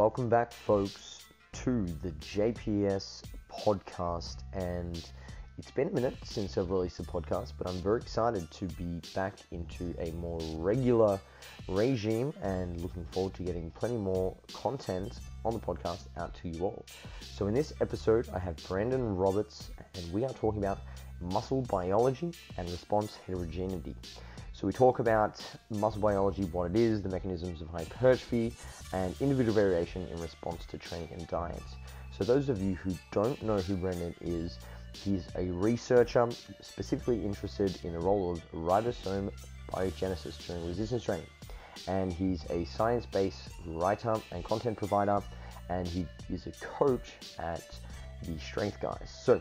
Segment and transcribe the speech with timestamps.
[0.00, 4.38] Welcome back, folks, to the JPS podcast.
[4.54, 4.96] And
[5.58, 9.02] it's been a minute since I've released a podcast, but I'm very excited to be
[9.14, 11.20] back into a more regular
[11.68, 16.64] regime and looking forward to getting plenty more content on the podcast out to you
[16.64, 16.86] all.
[17.20, 20.78] So, in this episode, I have Brandon Roberts, and we are talking about
[21.20, 23.94] muscle biology and response heterogeneity.
[24.60, 28.52] So we talk about muscle biology, what it is, the mechanisms of hypertrophy,
[28.92, 31.62] and individual variation in response to training and diet.
[32.10, 34.58] So those of you who don't know who Brandon is,
[34.92, 36.28] he's a researcher
[36.60, 39.30] specifically interested in the role of ribosome
[39.72, 41.26] biogenesis during resistance training.
[41.88, 45.22] And he's a science-based writer and content provider,
[45.70, 47.64] and he is a coach at
[48.26, 49.10] the Strength Guys.
[49.24, 49.40] So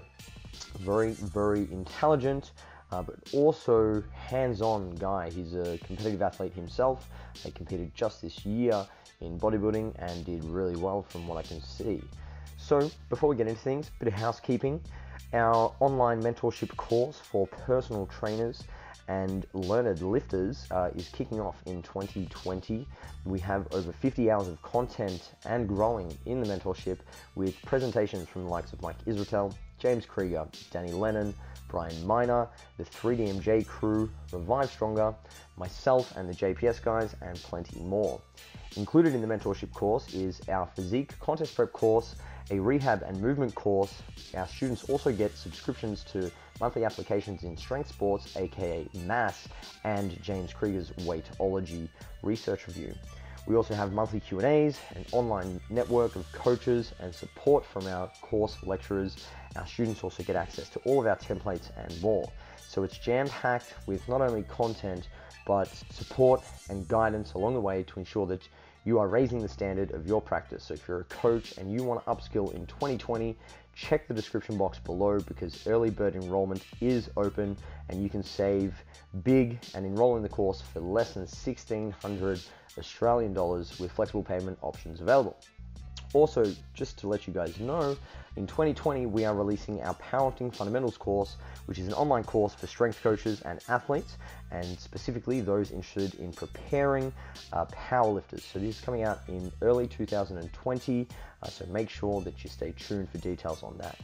[0.80, 2.52] very, very intelligent,
[2.92, 5.30] uh, but also hands-on guy.
[5.30, 7.10] He's a competitive athlete himself.
[7.34, 8.86] He competed just this year
[9.22, 12.02] in bodybuilding and did really well from what I can see.
[12.58, 14.82] So before we get into things, bit of housekeeping.
[15.34, 18.64] Our online mentorship course for personal trainers
[19.10, 22.88] and learned lifters uh, is kicking off in 2020.
[23.26, 27.00] We have over 50 hours of content and growing in the mentorship
[27.36, 31.34] with presentations from the likes of Mike Israetel, James Krieger, Danny Lennon,
[31.70, 35.16] Brian Miner, the 3DMJ crew, Revive Stronger,
[35.58, 38.22] myself and the JPS guys, and plenty more.
[38.78, 42.16] Included in the mentorship course is our physique contest prep course,
[42.52, 44.02] a rehab and movement course.
[44.36, 49.48] Our students also get subscriptions to monthly applications in strength sports, aka MASS,
[49.84, 51.88] and James Krieger's Weightology
[52.22, 52.94] research review.
[53.46, 58.58] We also have monthly Q&As, an online network of coaches and support from our course
[58.64, 59.26] lecturers.
[59.56, 62.30] Our students also get access to all of our templates and more.
[62.68, 65.08] So it's jam-packed with not only content,
[65.48, 68.48] but support and guidance along the way to ensure that
[68.86, 70.64] you are raising the standard of your practice.
[70.66, 73.36] So if you're a coach and you want to upskill in 2020,
[73.80, 77.56] check the description box below because early bird enrollment is open
[77.88, 78.74] and you can save
[79.24, 82.42] big and enroll in the course for less than 1600
[82.78, 85.38] Australian dollars with flexible payment options available.
[86.14, 87.96] Also, just to let you guys know,
[88.36, 92.66] in 2020 we are releasing our Powerlifting Fundamentals course, which is an online course for
[92.66, 94.18] strength coaches and athletes,
[94.52, 97.14] and specifically those interested in preparing
[97.54, 98.42] uh, powerlifters.
[98.42, 101.08] So this is coming out in early 2020,
[101.44, 103.98] uh, so make sure that you stay tuned for details on that.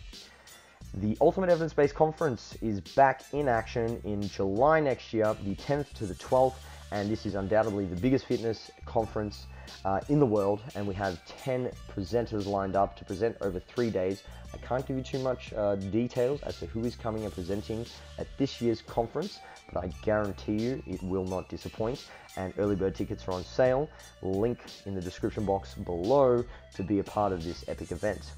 [0.94, 5.92] The Ultimate Evidence Based Conference is back in action in July next year, the 10th
[5.94, 6.54] to the 12th
[6.92, 9.48] and this is undoubtedly the biggest fitness conference
[9.84, 13.90] uh, in the world, and we have 10 presenters lined up to present over three
[13.90, 14.24] days.
[14.54, 17.86] I can't give you too much uh, details as to who is coming and presenting
[18.18, 19.40] at this year's conference,
[19.74, 22.06] but I guarantee you it will not disappoint.
[22.38, 23.90] And early bird tickets are on sale.
[24.22, 26.44] Link in the description box below
[26.76, 28.32] to be a part of this epic event.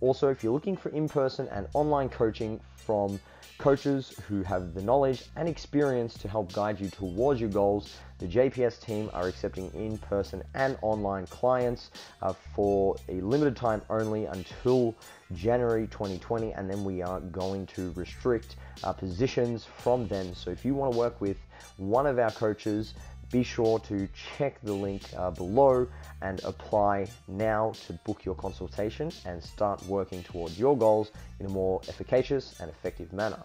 [0.00, 3.18] Also, if you're looking for in person and online coaching from
[3.58, 8.26] coaches who have the knowledge and experience to help guide you towards your goals, the
[8.26, 11.90] JPS team are accepting in person and online clients
[12.20, 14.94] uh, for a limited time only until
[15.34, 20.34] January 2020, and then we are going to restrict uh, positions from then.
[20.34, 21.38] So, if you want to work with
[21.78, 22.94] one of our coaches,
[23.30, 25.86] be sure to check the link uh, below
[26.22, 31.10] and apply now to book your consultation and start working towards your goals
[31.40, 33.42] in a more efficacious and effective manner.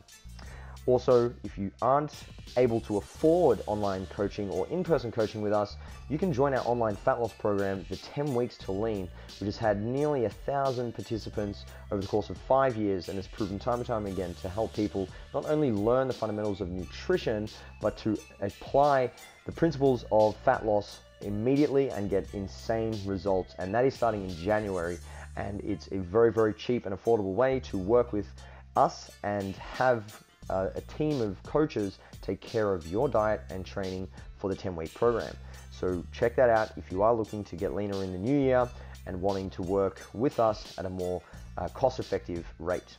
[0.88, 2.24] Also, if you aren't
[2.58, 5.78] able to afford online coaching or in person coaching with us,
[6.10, 9.08] you can join our online fat loss program, the 10 Weeks to Lean,
[9.40, 13.28] which has had nearly a thousand participants over the course of five years and has
[13.28, 17.48] proven time and time again to help people not only learn the fundamentals of nutrition,
[17.80, 19.12] but to apply
[19.46, 23.56] the principles of fat loss immediately and get insane results.
[23.58, 24.98] And that is starting in January.
[25.36, 28.28] And it's a very, very cheap and affordable way to work with
[28.76, 34.08] us and have uh, a team of coaches take care of your diet and training
[34.38, 35.36] for the 10 week program.
[35.72, 38.70] So check that out if you are looking to get leaner in the new year
[39.08, 41.22] and wanting to work with us at a more
[41.58, 42.98] uh, cost effective rate.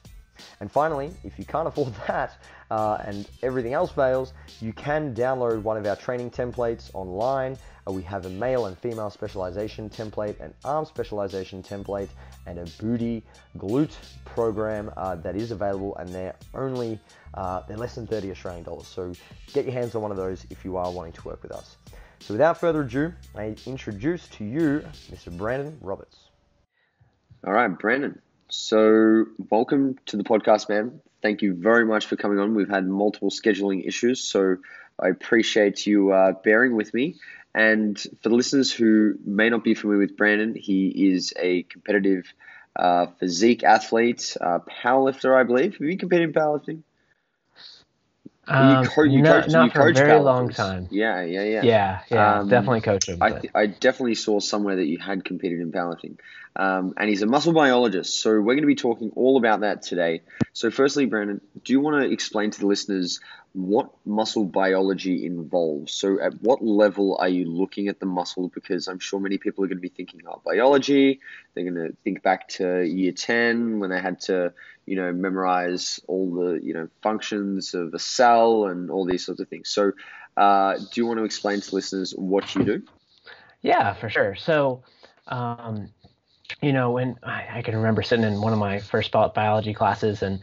[0.61, 2.37] And finally, if you can't afford that
[2.71, 7.59] uh, and everything else fails, you can download one of our training templates online.
[7.87, 12.09] Uh, we have a male and female specialization template, an arm specialization template,
[12.47, 13.23] and a booty
[13.59, 16.99] glute program uh, that is available, and they're only
[17.35, 18.87] uh, they're less than 30 Australian dollars.
[18.87, 19.12] So
[19.53, 21.77] get your hands on one of those if you are wanting to work with us.
[22.21, 25.37] So without further ado, I introduce to you Mr.
[25.37, 26.29] Brandon Roberts.
[27.44, 28.21] All right, Brandon.
[28.54, 31.00] So, welcome to the podcast, man.
[31.22, 32.54] Thank you very much for coming on.
[32.54, 34.56] We've had multiple scheduling issues, so
[35.00, 37.16] I appreciate you uh, bearing with me.
[37.54, 42.26] And for the listeners who may not be familiar with Brandon, he is a competitive
[42.76, 45.78] uh, physique athlete, uh, powerlifter, I believe.
[45.78, 46.82] Have you competed in powerlifting?
[48.49, 50.89] Um, you, co- you not, coach, not you for a very long time.
[50.91, 51.62] Yeah, yeah, yeah.
[51.62, 52.39] Yeah, yeah.
[52.41, 53.23] Um, definitely coach him.
[53.23, 56.19] I, I definitely saw somewhere that you had competed in powerlifting.
[56.55, 58.21] Um, and he's a muscle biologist.
[58.21, 60.23] So we're going to be talking all about that today.
[60.53, 63.21] So, firstly, Brandon, do you want to explain to the listeners
[63.54, 65.93] what muscle biology involves.
[65.93, 68.49] So, at what level are you looking at the muscle?
[68.49, 71.20] Because I'm sure many people are going to be thinking, oh, biology.
[71.54, 74.54] They're going to think back to year 10 when they had to,
[74.87, 79.40] you know, memorize all the, you know, functions of a cell and all these sorts
[79.40, 79.69] of things.
[79.69, 79.93] So,
[80.37, 82.82] uh, do you want to explain to listeners what you do?
[83.60, 84.34] Yeah, for sure.
[84.34, 84.82] So,
[85.28, 85.90] um,
[86.62, 90.22] you know, when I, I can remember sitting in one of my first biology classes
[90.22, 90.40] and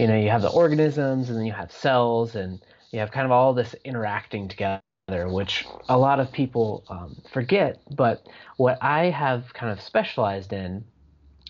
[0.00, 2.58] you know, you have the organisms and then you have cells and
[2.90, 7.82] you have kind of all this interacting together, which a lot of people um, forget.
[7.94, 8.26] But
[8.56, 10.82] what I have kind of specialized in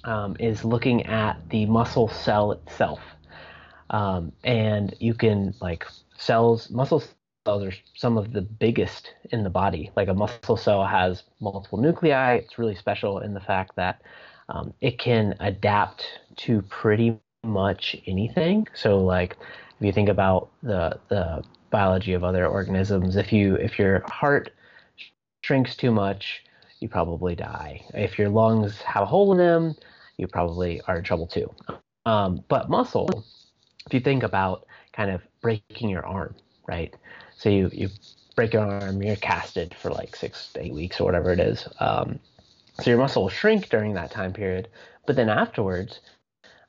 [0.03, 2.99] um, is looking at the muscle cell itself.
[3.91, 5.87] Um, and you can, like,
[6.19, 7.05] cells, muscle
[7.47, 9.93] cells are some of the biggest in the body.
[9.95, 12.35] Like, a muscle cell has multiple nuclei.
[12.35, 14.03] It's really special in the fact that
[14.49, 16.05] um, it can adapt
[16.39, 18.67] to pretty much anything.
[18.75, 19.37] So like
[19.79, 24.53] if you think about the the biology of other organisms, if you if your heart
[25.43, 26.45] shrinks too much,
[26.81, 27.83] you probably die.
[27.95, 29.75] If your lungs have a hole in them,
[30.17, 31.51] you probably are in trouble too.
[32.07, 33.25] Um, but muscle,
[33.87, 36.35] if you think about kind of breaking your arm,
[36.67, 36.95] right?
[37.37, 37.89] So you you
[38.37, 41.67] break your arm, you're casted for like six eight weeks or whatever it is.
[41.79, 42.19] Um,
[42.81, 44.69] so your muscle will shrink during that time period,
[45.07, 46.01] but then afterwards,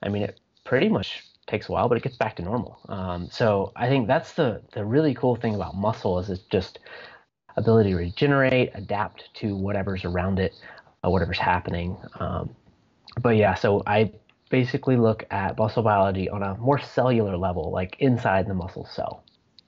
[0.04, 0.40] I mean, it
[0.72, 2.80] pretty much takes a while, but it gets back to normal.
[2.88, 6.80] Um, so I think that's the the really cool thing about muscle is it's just
[7.58, 10.54] ability to regenerate, adapt to whatever's around it,
[11.04, 11.98] uh, whatever's happening.
[12.22, 12.56] Um,
[13.22, 14.14] but yeah, so I
[14.50, 19.26] basically look at muscle biology on a more cellular level, like inside the muscle cell.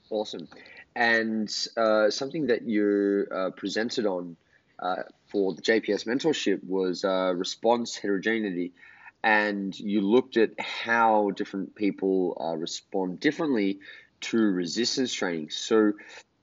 [0.08, 0.48] Awesome.
[0.96, 4.38] And uh, something that you uh, presented on
[4.78, 8.72] uh, for the JPS mentorship was uh, response heterogeneity
[9.24, 13.80] and you looked at how different people uh, respond differently
[14.20, 15.48] to resistance training.
[15.48, 15.92] So,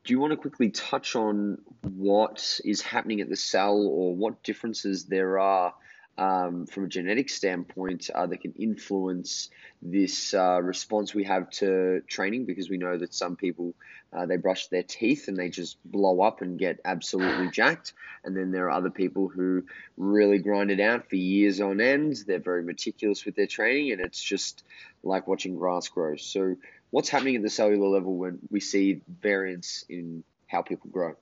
[0.03, 4.41] do you want to quickly touch on what is happening at the cell or what
[4.41, 5.75] differences there are
[6.21, 9.49] um, from a genetic standpoint uh, that can influence
[9.81, 13.73] this uh, response we have to training because we know that some people
[14.13, 17.93] uh, they brush their teeth and they just blow up and get absolutely jacked.
[18.23, 19.63] And then there are other people who
[19.97, 22.17] really grind it out for years on end.
[22.27, 24.63] They're very meticulous with their training and it's just
[25.01, 26.17] like watching grass grow.
[26.17, 26.55] So
[26.91, 31.15] what's happening at the cellular level when we see variance in how people grow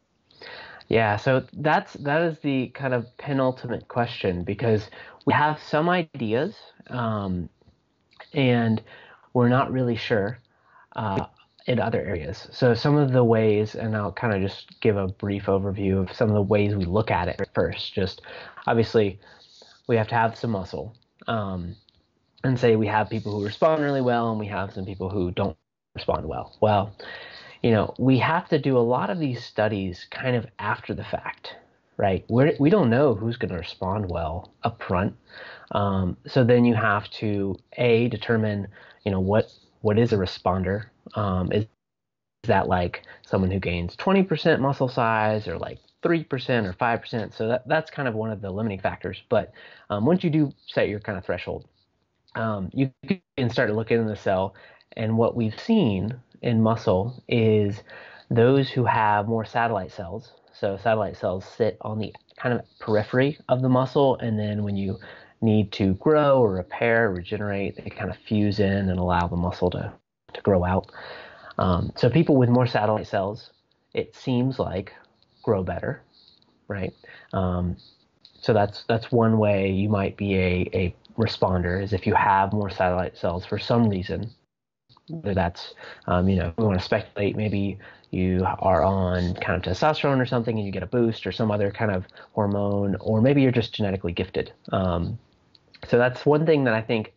[0.90, 4.90] yeah, so that's that is the kind of penultimate question because
[5.26, 6.56] we have some ideas,
[6.88, 7.48] um,
[8.34, 8.82] and
[9.34, 10.40] we're not really sure
[10.96, 11.26] uh,
[11.68, 12.48] in other areas.
[12.52, 16.16] So some of the ways, and I'll kind of just give a brief overview of
[16.16, 17.94] some of the ways we look at it first.
[17.94, 18.22] Just
[18.66, 19.20] obviously,
[19.88, 20.96] we have to have some muscle,
[21.28, 21.76] um,
[22.44, 25.30] and say we have people who respond really well, and we have some people who
[25.30, 25.56] don't
[25.94, 26.58] respond well.
[26.62, 26.96] Well
[27.62, 31.04] you know, we have to do a lot of these studies kind of after the
[31.04, 31.56] fact,
[31.98, 32.26] right?
[32.30, 35.16] We're, we don't know who's going to respond well up front.
[35.72, 38.68] Um, so then you have to a determine,
[39.04, 39.52] you know, what
[39.82, 40.86] what is a responder?
[41.16, 46.26] Um, is, is that like someone who gains 20% muscle size or like 3%
[46.66, 47.34] or 5%?
[47.34, 49.24] So that, that's kind of one of the limiting factors.
[49.30, 49.54] But
[49.90, 51.66] um, once you do set your kind of threshold,
[52.36, 52.92] um, you
[53.38, 54.56] can start to look in the cell.
[54.98, 57.82] And what we've seen in muscle is
[58.30, 60.32] those who have more satellite cells.
[60.54, 64.76] So satellite cells sit on the kind of periphery of the muscle, and then when
[64.76, 65.00] you
[65.42, 69.38] need to grow or repair, or regenerate, they kind of fuse in and allow the
[69.38, 69.94] muscle to,
[70.34, 70.92] to grow out.
[71.58, 73.52] Um, so people with more satellite cells,
[73.94, 74.94] it seems like,
[75.44, 76.04] grow better,
[76.68, 76.94] right?
[77.34, 77.78] Um,
[78.42, 82.54] so that's that's one way you might be a, a responder is if you have
[82.54, 84.30] more satellite cells for some reason
[85.10, 85.74] whether that's
[86.08, 87.78] um, you know we want to speculate maybe
[88.12, 91.52] you are on kind of testosterone or something and you get a boost or some
[91.52, 95.18] other kind of hormone or maybe you're just genetically gifted um,
[95.88, 97.14] so that's one thing that i think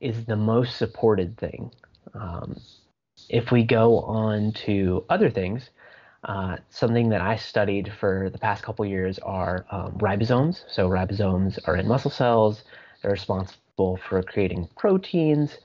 [0.00, 1.70] is the most supported thing
[2.14, 2.60] um,
[3.28, 5.70] if we go on to other things
[6.26, 10.64] uh, something that I studied for the past couple years are um, ribosomes.
[10.68, 12.64] So ribosomes are in muscle cells.
[13.00, 15.58] They're responsible for creating proteins.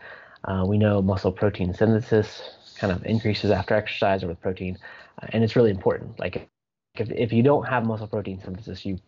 [0.46, 4.78] Uh, we know muscle protein synthesis kind of increases after exercise or with protein,
[5.22, 6.20] uh, and it's really important.
[6.20, 6.50] Like
[6.96, 9.00] if, if you don't have muscle protein synthesis, you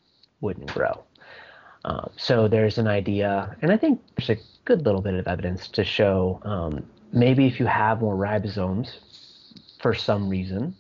[0.42, 1.04] wouldn't grow.
[1.86, 5.68] Um, so there's an idea, and I think there's a good little bit of evidence
[5.70, 9.00] to show um, maybe if you have more ribosomes
[9.82, 10.76] for some reason,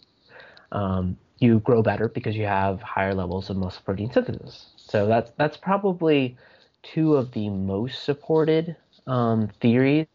[0.71, 4.67] um, you grow better because you have higher levels of muscle protein synthesis.
[4.77, 6.37] So that's that's probably
[6.83, 8.75] two of the most supported
[9.07, 10.07] um, theories.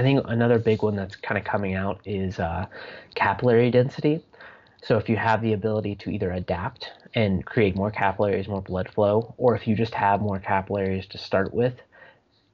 [0.00, 2.64] I think another big one that's kind of coming out is uh,
[3.14, 4.24] capillary density.
[4.82, 8.88] So if you have the ability to either adapt and create more capillaries, more blood
[8.88, 11.74] flow, or if you just have more capillaries to start with,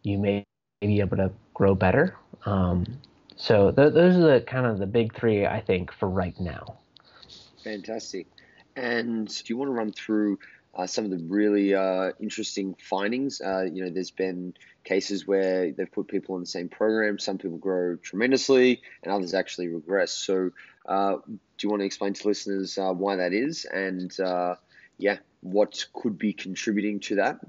[0.02, 0.44] you may
[0.80, 2.16] be able to grow better.
[2.46, 2.84] Um,
[3.36, 6.78] so th- those are the kind of the big three I think for right now.
[7.62, 8.26] Fantastic.
[8.74, 10.40] And do you want to run through
[10.76, 13.40] uh, some of the really uh, interesting findings?
[13.40, 14.54] Uh, you know, there's been
[14.84, 17.18] cases where they've put people on the same program.
[17.18, 20.12] Some people grow tremendously, and others actually regress.
[20.12, 20.50] So,
[20.86, 24.56] uh, do you want to explain to listeners uh, why that is, and uh,
[24.98, 27.40] yeah, what could be contributing to that?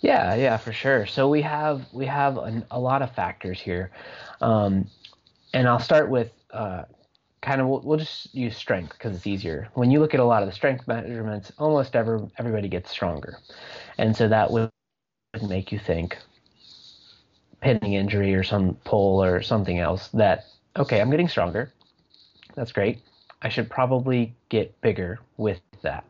[0.00, 1.06] Yeah, yeah, for sure.
[1.06, 3.90] So we have we have a, a lot of factors here,
[4.40, 4.88] um,
[5.52, 6.30] and I'll start with
[7.42, 9.68] kind of we'll, we'll, just use strength because it's easier.
[9.74, 13.38] When you look at a lot of the strength measurements, almost ever everybody gets stronger,
[13.98, 14.70] and so that would
[15.42, 16.18] make you think
[17.60, 21.72] pinning injury or some pull or something else that okay, I'm getting stronger.
[22.54, 23.00] That's great.
[23.42, 26.04] I should probably get bigger with that.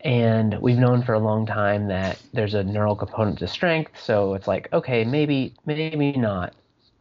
[0.00, 4.34] And we've known for a long time that there's a neural component to strength, so
[4.34, 6.54] it's like, okay, maybe maybe not.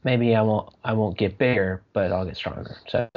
[0.03, 2.77] Maybe I won't I won't get bigger, but I'll get stronger.
[2.87, 3.09] So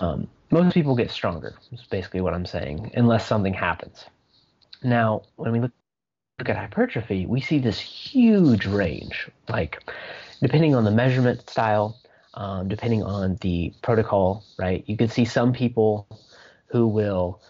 [0.00, 1.54] um, most people get stronger.
[1.72, 4.04] Is basically what I'm saying, unless something happens.
[4.82, 5.72] Now, when we look
[6.38, 9.30] look at hypertrophy, we see this huge range.
[9.48, 9.82] Like,
[10.42, 11.96] depending on the measurement style,
[12.34, 14.82] um, depending on the protocol, right?
[14.86, 16.08] You can see some people
[16.66, 17.40] who will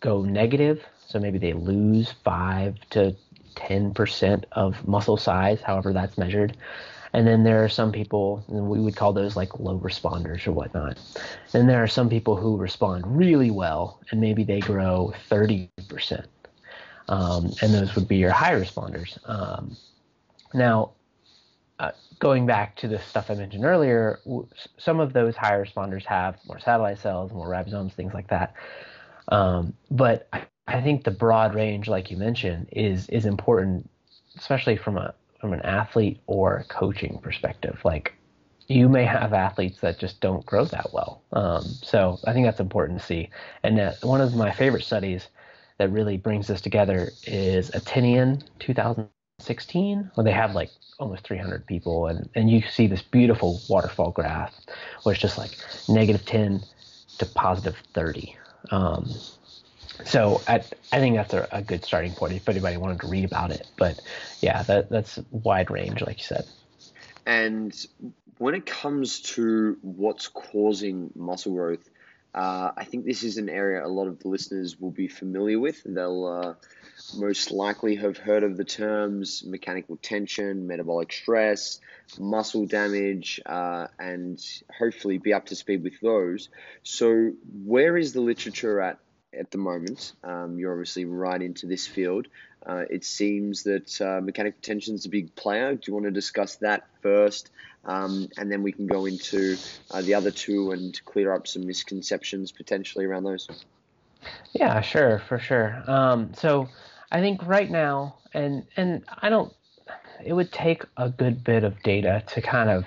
[0.00, 0.82] go negative.
[1.06, 3.14] So maybe they lose 5 to
[3.54, 6.56] 10% of muscle size, however that's measured.
[7.16, 10.52] And then there are some people, and we would call those like low responders or
[10.52, 10.98] whatnot.
[11.50, 16.26] Then there are some people who respond really well, and maybe they grow 30%.
[17.08, 19.18] Um, and those would be your high responders.
[19.26, 19.78] Um,
[20.52, 20.90] now,
[21.78, 24.46] uh, going back to the stuff I mentioned earlier, w-
[24.76, 28.52] some of those high responders have more satellite cells, more ribosomes, things like that.
[29.28, 33.88] Um, but I, I think the broad range, like you mentioned, is is important,
[34.36, 37.80] especially from a from an athlete or coaching perspective.
[37.84, 38.14] Like
[38.68, 41.22] you may have athletes that just don't grow that well.
[41.32, 43.30] Um, so I think that's important to see.
[43.62, 45.28] And that one of my favorite studies
[45.78, 52.06] that really brings this together is Ahtiainen 2016, where they have like almost 300 people,
[52.06, 54.54] and, and you see this beautiful waterfall graph
[55.02, 55.52] where it's just like
[55.88, 56.62] negative 10
[57.18, 58.36] to positive 30.
[58.70, 59.08] Um,
[60.04, 60.56] so I,
[60.92, 63.66] I think that's a, a, good starting point if anybody wanted to read about it.
[63.76, 64.00] But
[64.40, 66.46] yeah, that, that's wide range, like you said.
[67.24, 67.74] And
[68.38, 71.88] when it comes to what's causing muscle growth,
[72.34, 75.58] uh, I think this is an area a lot of the listeners will be familiar
[75.58, 75.82] with.
[75.86, 76.54] They'll uh,
[77.16, 81.80] most likely have heard of the terms mechanical tension, metabolic stress,
[82.18, 84.38] muscle damage, uh, and
[84.70, 86.50] hopefully be up to speed with those.
[86.82, 87.32] So,
[87.64, 88.98] where is the literature at
[89.38, 90.12] at the moment?
[90.24, 92.28] Um, you're obviously right into this field.
[92.64, 95.74] Uh, it seems that uh, mechanical tension is a big player.
[95.74, 97.50] Do you want to discuss that first?
[97.84, 99.56] Um, and then we can go into
[99.92, 103.48] uh, the other two and clear up some misconceptions potentially around those.
[104.52, 105.82] Yeah, sure, for sure.
[105.86, 106.68] Um, so
[107.12, 109.52] I think right now, and and I don't,
[110.24, 112.84] it would take a good bit of data to kind of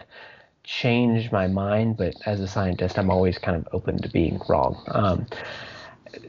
[0.63, 1.95] change my mind.
[1.95, 4.83] But as a scientist, I'm always kind of open to being wrong.
[4.89, 5.27] Um,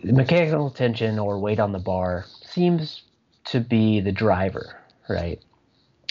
[0.05, 3.03] mechanical tension or weight on the bar seems
[3.45, 4.77] to be the driver,
[5.09, 5.41] right?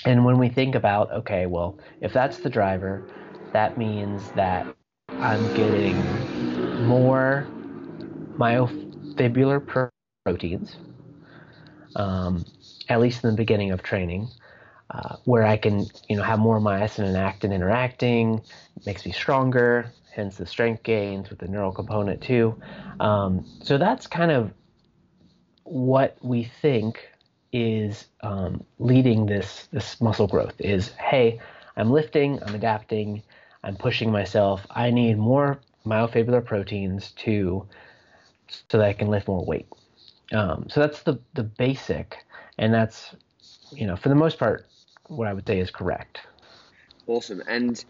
[0.05, 3.05] And when we think about, okay, well, if that's the driver,
[3.53, 4.67] that means that
[5.19, 6.25] I'm getting
[6.77, 7.49] more
[8.39, 9.89] myofibrillar
[10.25, 10.77] proteins,
[11.95, 12.45] um,
[12.87, 14.29] at least in the beginning of training,
[14.89, 18.41] uh, where I can, you know, have more myosin and actin interacting,
[18.85, 22.59] makes me stronger, hence the strength gains with the neural component too.
[22.99, 24.51] Um, so that's kind of
[25.63, 27.07] what we think
[27.51, 31.39] is um, leading this this muscle growth is hey
[31.77, 33.21] i'm lifting i'm adapting
[33.63, 37.67] i'm pushing myself i need more myofibrillar proteins to
[38.47, 39.67] so that i can lift more weight
[40.31, 42.17] um, so that's the the basic
[42.57, 43.15] and that's
[43.71, 44.67] you know for the most part
[45.09, 46.21] what i would say is correct
[47.09, 47.41] Awesome.
[47.47, 47.83] And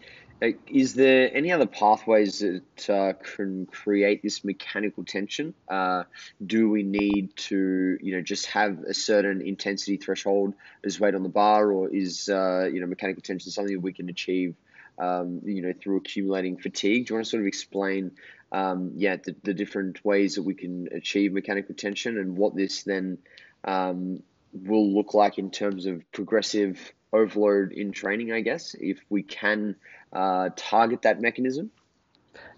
[0.66, 5.52] is there any other pathways that uh, can create this mechanical tension?
[5.68, 6.04] Uh,
[6.44, 11.22] do we need to, you know, just have a certain intensity threshold as weight on
[11.22, 14.56] the bar, or is, uh, you know, mechanical tension something that we can achieve,
[14.98, 17.06] um, you know, through accumulating fatigue?
[17.06, 18.12] Do you want to sort of explain,
[18.52, 22.84] um, yeah, the, the different ways that we can achieve mechanical tension and what this
[22.84, 23.18] then
[23.64, 29.22] um, will look like in terms of progressive overload in training, I guess, if we
[29.22, 29.76] can
[30.12, 31.70] uh, target that mechanism?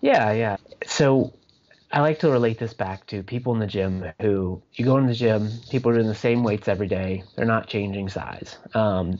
[0.01, 0.57] Yeah, yeah.
[0.87, 1.33] So
[1.91, 5.07] I like to relate this back to people in the gym who you go in
[5.07, 8.57] the gym, people are doing the same weights every day, they're not changing size.
[8.75, 9.19] Um,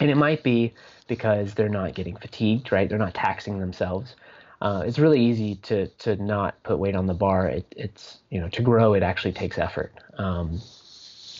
[0.00, 0.74] and it might be
[1.08, 2.88] because they're not getting fatigued, right?
[2.88, 4.16] They're not taxing themselves.
[4.60, 7.46] Uh, it's really easy to to not put weight on the bar.
[7.46, 9.92] It, it's you know to grow it actually takes effort.
[10.18, 10.60] Um,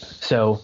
[0.00, 0.62] so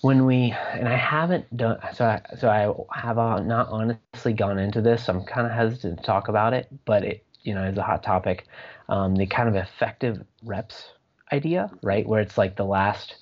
[0.00, 4.58] when we and I haven't done so I, so I have uh, not honestly gone
[4.58, 5.06] into this.
[5.06, 7.82] So I'm kind of hesitant to talk about it, but it you know is a
[7.82, 8.46] hot topic.
[8.88, 10.90] Um, the kind of effective reps
[11.32, 13.16] idea, right, where it's like the last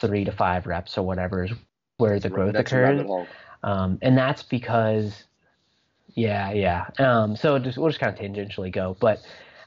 [0.00, 1.52] three to five reps or whatever is
[1.96, 3.08] where the growth that's occurs,
[3.62, 5.24] um, and that's because
[6.14, 6.86] yeah yeah.
[6.98, 9.20] Um, so just we'll just kind of tangentially go, but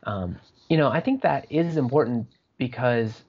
[0.04, 0.38] um,
[0.70, 3.24] you know I think that is important because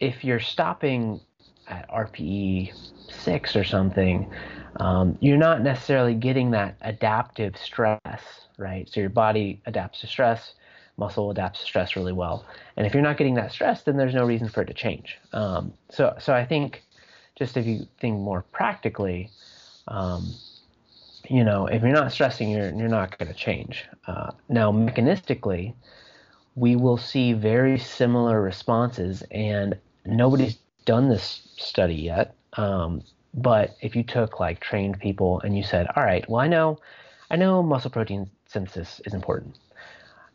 [0.00, 1.20] if you're stopping
[1.66, 2.72] at RPE
[3.10, 4.30] six or something,
[4.76, 8.22] um, you're not necessarily getting that adaptive stress,
[8.56, 8.88] right?
[8.88, 10.54] So your body adapts to stress,
[10.96, 12.44] muscle adapts to stress really well,
[12.76, 15.18] and if you're not getting that stress, then there's no reason for it to change.
[15.32, 16.82] Um, so, so I think
[17.36, 19.30] just if you think more practically,
[19.86, 20.32] um,
[21.28, 23.86] you know, if you're not stressing, you're you're not going to change.
[24.06, 25.74] Uh, now, mechanistically,
[26.54, 29.76] we will see very similar responses, and
[30.16, 32.34] nobody's done this study yet.
[32.54, 33.02] Um,
[33.34, 36.78] but if you took like trained people and you said, all right, well, I know,
[37.30, 39.58] I know muscle protein synthesis is important.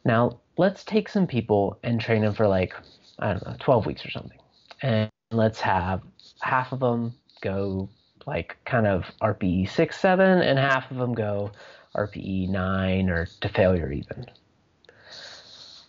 [0.05, 2.73] Now let's take some people and train them for like,
[3.19, 4.39] I don't know, 12 weeks or something.
[4.81, 6.01] And let's have
[6.41, 7.89] half of them go
[8.25, 11.51] like kind of RPE 6, 7, and half of them go
[11.95, 14.25] RPE 9 or to failure even.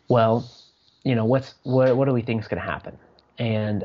[0.09, 0.51] Well,
[1.05, 2.99] you know, what's what, what do we think is going to happen?
[3.39, 3.85] And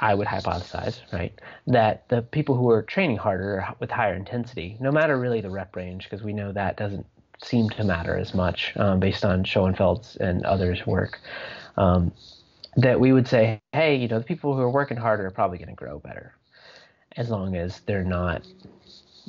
[0.00, 4.90] I would hypothesize, right, that the people who are training harder with higher intensity, no
[4.90, 7.06] matter really the rep range, because we know that doesn't
[7.42, 11.20] seem to matter as much um, based on Schoenfeld's and others' work,
[11.76, 12.12] um,
[12.76, 15.58] that we would say, hey, you know, the people who are working harder are probably
[15.58, 16.34] going to grow better,
[17.16, 18.42] as long as they're not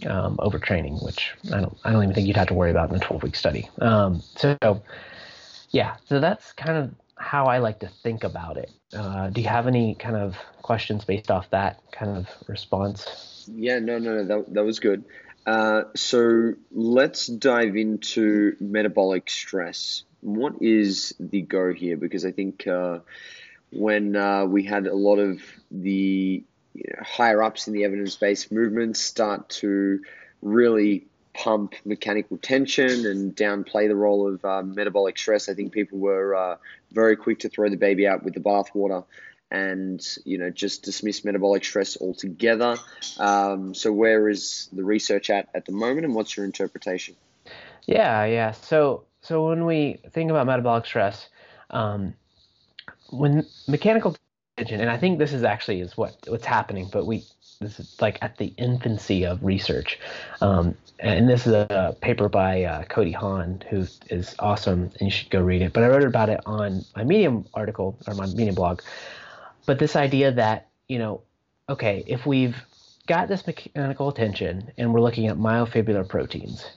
[0.05, 2.95] um, overtraining, which I don't, I don't even think you'd have to worry about in
[2.95, 3.69] a 12-week study.
[3.79, 4.57] Um, so,
[5.71, 8.71] yeah, so that's kind of how I like to think about it.
[8.93, 13.47] Uh, do you have any kind of questions based off that kind of response?
[13.53, 15.05] Yeah, no, no, no, that, that was good.
[15.45, 20.03] Uh, so let's dive into metabolic stress.
[20.21, 21.97] What is the go here?
[21.97, 22.99] Because I think uh,
[23.71, 28.15] when uh, we had a lot of the you know, higher ups in the evidence
[28.15, 30.01] based movements start to
[30.41, 35.49] really pump mechanical tension and downplay the role of uh, metabolic stress.
[35.49, 36.57] I think people were uh,
[36.91, 39.05] very quick to throw the baby out with the bathwater
[39.51, 42.77] and you know just dismiss metabolic stress altogether.
[43.19, 47.15] Um, so where is the research at at the moment, and what's your interpretation?
[47.85, 48.51] Yeah, yeah.
[48.51, 51.27] So so when we think about metabolic stress,
[51.69, 52.13] um,
[53.09, 54.15] when mechanical
[54.57, 57.25] tension, and I think this is actually is what what's happening, but we
[57.61, 59.99] this is like at the infancy of research.
[60.41, 65.11] Um, and this is a paper by uh, Cody Haun, who is awesome, and you
[65.11, 65.73] should go read it.
[65.73, 68.81] But I wrote about it on my Medium article or my Medium blog.
[69.65, 71.21] But this idea that, you know,
[71.69, 72.55] okay, if we've
[73.07, 76.69] got this mechanical tension and we're looking at myofibrillar proteins,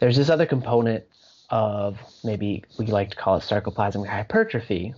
[0.00, 1.04] there's this other component
[1.50, 4.94] of maybe we like to call it sarcoplasmic hypertrophy.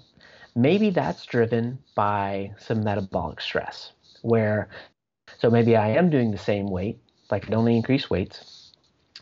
[0.57, 3.93] Maybe that's driven by some metabolic stress,
[4.23, 4.69] where
[5.39, 6.99] so maybe I am doing the same weight,
[7.31, 8.73] like I only increase weights,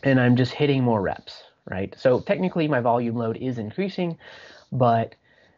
[0.03, 1.95] and I'm just hitting more reps, right?
[1.99, 4.19] So technically my volume load is increasing,
[4.71, 5.15] but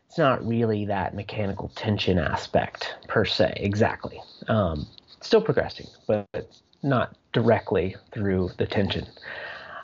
[0.08, 4.20] it's not really that mechanical tension aspect per se, exactly.
[4.48, 4.86] Um,
[5.20, 9.06] still progressing, but not directly through the tension.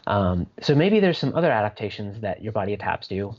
[0.06, 3.35] Um, so maybe there's some other adaptations that your body adapts to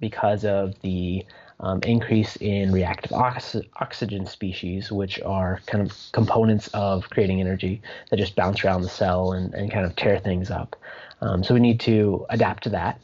[0.00, 1.24] because of the
[1.60, 7.80] um, increase in reactive ox- oxygen species, which are kind of components of creating energy
[8.10, 10.76] that just bounce around the cell and, and kind of tear things up.
[11.20, 13.00] Um, so we need to adapt to that.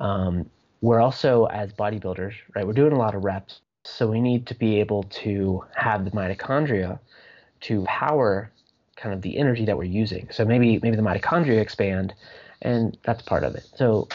[0.00, 0.48] Um,
[0.80, 4.54] we're also, as bodybuilders, right, we're doing a lot of reps, so we need to
[4.54, 7.00] be able to have the mitochondria
[7.62, 8.50] to power
[8.96, 10.28] kind of the energy that we're using.
[10.30, 12.14] So maybe maybe the mitochondria expand,
[12.62, 13.66] and that's part of it.
[13.76, 14.08] So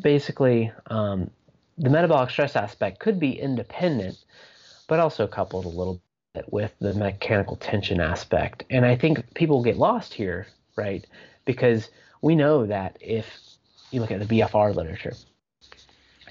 [0.00, 1.30] basically, um,
[1.78, 4.24] the metabolic stress aspect could be independent,
[4.88, 6.00] but also coupled a little
[6.34, 8.64] bit with the mechanical tension aspect.
[8.70, 11.04] And I think people get lost here, right?
[11.44, 11.90] Because
[12.22, 13.26] we know that if
[13.90, 15.14] you look at the BFR literature,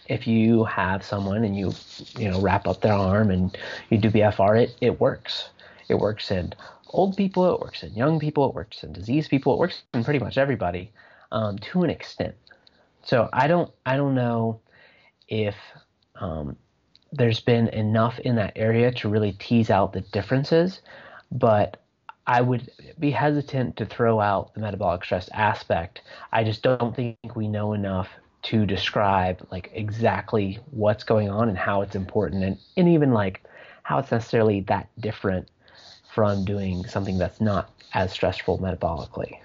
[0.08, 1.72] if you have someone and you
[2.18, 3.58] you know wrap up their arm and
[3.90, 5.50] you do BFR, it it works.
[5.90, 6.54] It works in
[6.90, 10.04] old people, it works in young people, it works in diseased people, it works in
[10.04, 10.92] pretty much everybody
[11.32, 12.36] um, to an extent.
[13.04, 14.60] So I don't I don't know
[15.34, 15.56] if
[16.16, 16.56] um,
[17.12, 20.82] there's been enough in that area to really tease out the differences,
[21.32, 21.82] but
[22.28, 22.70] I would
[23.00, 26.02] be hesitant to throw out the metabolic stress aspect.
[26.32, 28.10] I just don't think we know enough
[28.44, 33.44] to describe like exactly what's going on and how it's important and, and even like
[33.82, 35.50] how it's necessarily that different
[36.14, 39.38] from doing something that's not as stressful metabolically.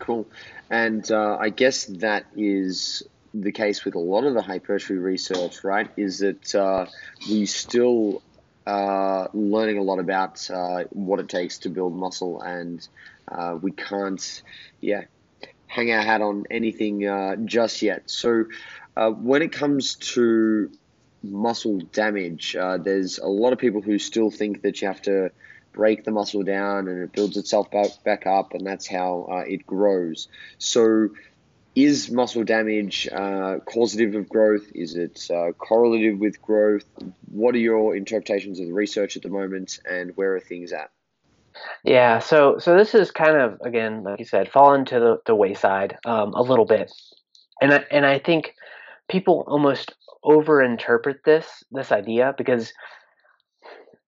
[0.00, 0.26] Cool.
[0.68, 3.04] And uh, I guess that is
[3.40, 5.90] the case with a lot of the hypertrophy research, right?
[5.96, 6.86] Is that uh,
[7.28, 8.22] we still
[8.66, 12.86] uh, learning a lot about uh, what it takes to build muscle, and
[13.28, 14.42] uh, we can't,
[14.80, 15.04] yeah,
[15.66, 18.10] hang our hat on anything uh, just yet.
[18.10, 18.46] So,
[18.96, 20.70] uh, when it comes to
[21.22, 25.30] muscle damage, there's a lot of people who still think that you have to
[25.72, 29.66] break the muscle down and it builds itself back, back up, and that's how it
[29.66, 30.28] grows.
[30.58, 31.10] So,
[31.76, 34.64] is muscle damage uh, causative of growth?
[34.74, 36.86] Is it uh, correlative with growth?
[37.30, 40.90] What are your interpretations of the research at the moment, and where are things at?
[41.84, 45.34] Yeah, so so this is kind of again, like you said, fallen to the, the
[45.34, 46.90] wayside um, a little bit,
[47.60, 48.54] and I, and I think
[49.08, 52.72] people almost overinterpret this this idea because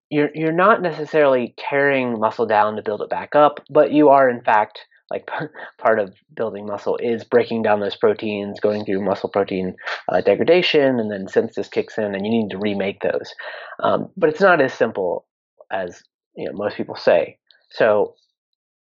[0.09, 4.31] you're you're not necessarily tearing muscle down to build it back up, but you are
[4.31, 5.29] in fact like
[5.79, 9.77] part of building muscle is breaking down those proteins, going through muscle protein
[10.09, 13.35] uh, degradation, and then synthesis kicks in, and you need to remake those.
[13.83, 15.27] Um, but it's not as simple
[15.73, 16.03] as
[16.37, 17.39] you know most people say.
[17.71, 18.15] So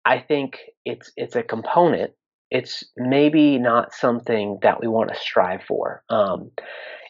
[0.04, 2.12] I think it's it's a component.
[2.50, 6.02] It's maybe not something that we want to strive for.
[6.08, 6.50] Um,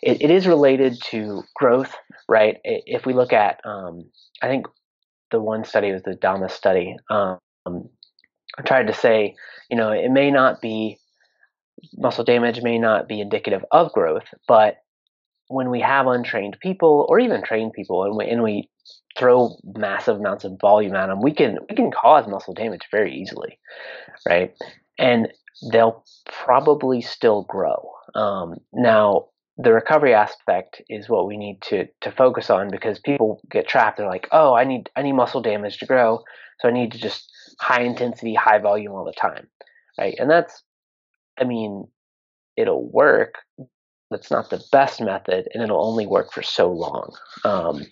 [0.03, 1.94] it, it is related to growth,
[2.29, 2.57] right?
[2.64, 4.11] If we look at, um,
[4.42, 4.66] I think
[5.31, 6.97] the one study was the Damas study.
[7.09, 7.38] Um,
[8.64, 9.35] tried to say,
[9.71, 10.99] you know, it may not be
[11.97, 14.79] muscle damage may not be indicative of growth, but
[15.49, 18.68] when we have untrained people or even trained people and we, and we
[19.18, 23.14] throw massive amounts of volume at them, we can we can cause muscle damage very
[23.14, 23.59] easily,
[24.29, 24.55] right?
[24.99, 25.29] And
[25.73, 27.90] they'll probably still grow.
[28.14, 33.40] Um, now, the recovery aspect is what we need to to focus on because people
[33.51, 33.97] get trapped.
[33.97, 36.23] They're like, "Oh, I need I need muscle damage to grow,
[36.61, 39.49] so I need to just high intensity, high volume all the time,
[39.99, 40.14] right?
[40.18, 40.62] And that's,
[41.38, 41.87] I mean,
[42.57, 43.35] it'll work.
[44.11, 47.14] That's not the best method, and it'll only work for so long.
[47.44, 47.85] Um,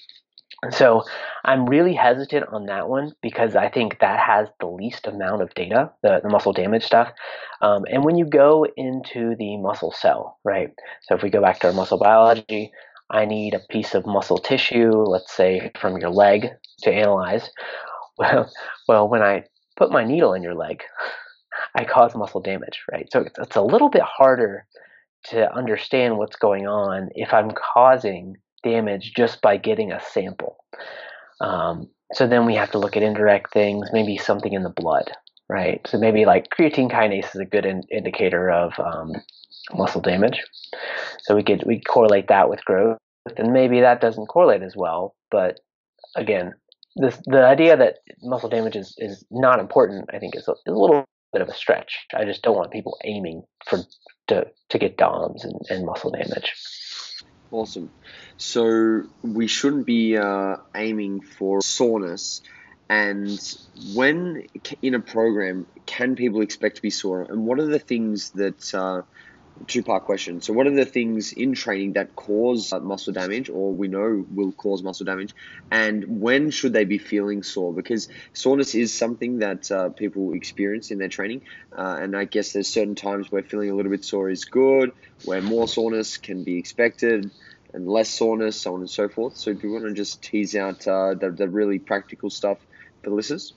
[0.71, 1.03] so
[1.45, 5.55] I'm really hesitant on that one because I think that has the least amount of
[5.55, 7.11] data, the, the muscle damage stuff.
[7.61, 10.71] Um, and when you go into the muscle cell, right?
[11.03, 12.73] So if we go back to our muscle biology,
[13.11, 16.49] I need a piece of muscle tissue, let's say from your leg,
[16.83, 17.51] to analyze.
[18.19, 18.51] Well,
[18.89, 19.45] well, when I
[19.77, 20.83] put my needle in your leg,
[21.75, 23.09] I cause muscle damage, right?
[23.13, 24.67] So it's, a little bit harder
[25.27, 30.59] to understand what's going on if I'm causing damage just by getting a sample.
[31.41, 35.11] Um, so then we have to look at indirect things, maybe something in the blood,
[35.49, 35.85] right?
[35.87, 39.13] So maybe like creatine kinase is a good in- indicator of um,
[39.75, 40.43] muscle damage.
[41.23, 42.99] So we could we correlate that with growth,
[43.37, 45.15] and maybe that doesn't correlate as well.
[45.31, 45.61] But
[46.15, 46.55] again,
[46.97, 50.75] this the idea that muscle damage is, is not important, I think, is a, is
[50.75, 52.07] a little bit of a stretch.
[52.15, 53.81] I just don't want people aiming for
[54.29, 56.55] to to get DOMs and, and muscle damage.
[57.51, 57.91] Awesome.
[58.39, 62.43] So we shouldn't be uh, aiming for soreness.
[62.89, 63.39] And
[63.95, 64.47] when
[64.83, 67.23] in a program, can people expect to be sore?
[67.23, 69.03] And what are the things that uh,
[69.67, 70.41] two part question.
[70.41, 74.53] So, what are the things in training that cause muscle damage, or we know will
[74.53, 75.35] cause muscle damage,
[75.71, 77.73] and when should they be feeling sore?
[77.73, 81.43] Because soreness is something that uh, people experience in their training,
[81.77, 84.93] uh, and I guess there's certain times where feeling a little bit sore is good,
[85.25, 87.31] where more soreness can be expected,
[87.73, 89.37] and less soreness, so on and so forth.
[89.37, 92.59] So, do you want to just tease out uh, the, the really practical stuff
[93.03, 93.53] for the listeners?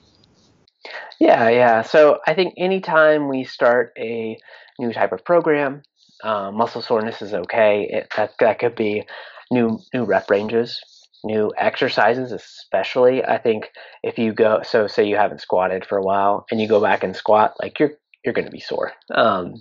[1.18, 1.82] Yeah, yeah.
[1.82, 4.38] So I think anytime we start a
[4.78, 5.82] new type of program,
[6.22, 7.88] uh, muscle soreness is okay.
[7.90, 9.06] It, that that could be
[9.50, 10.80] new new rep ranges.
[11.24, 13.24] new exercises, especially.
[13.24, 13.70] I think
[14.02, 17.02] if you go, so say you haven't squatted for a while and you go back
[17.04, 17.92] and squat, like you're
[18.24, 18.92] you're going to be sore.
[19.14, 19.54] Um,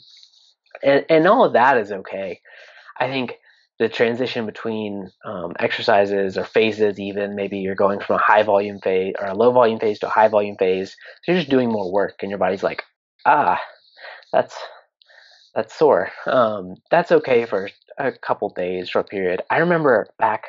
[0.84, 2.42] and and all of that is okay.
[3.00, 3.34] I think
[3.80, 8.80] the transition between um, exercises or phases, even maybe you're going from a high volume
[8.80, 10.92] phase or a low volume phase to a high volume phase,
[11.24, 12.84] so you're just doing more work, and your body's like,
[13.26, 13.60] ah,
[14.34, 14.56] that's
[15.60, 16.10] that's sore.
[16.26, 19.42] Um, that's okay for a couple days, short period.
[19.50, 20.46] I remember back,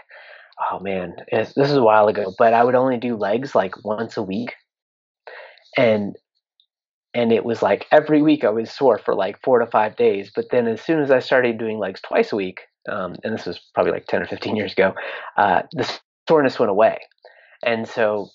[0.70, 4.16] oh man, this is a while ago, but I would only do legs like once
[4.16, 4.54] a week,
[5.76, 6.14] and
[7.12, 10.30] and it was like every week I was sore for like four to five days.
[10.32, 13.46] But then as soon as I started doing legs twice a week, um, and this
[13.46, 14.94] was probably like ten or fifteen years ago,
[15.36, 15.92] uh, the
[16.28, 16.98] soreness went away,
[17.64, 18.28] and so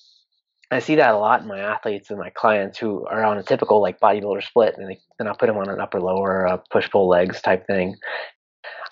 [0.75, 3.43] I see that a lot in my athletes and my clients who are on a
[3.43, 6.89] typical like bodybuilder split, and then I'll put them on an upper lower uh, push
[6.89, 7.95] pull legs type thing.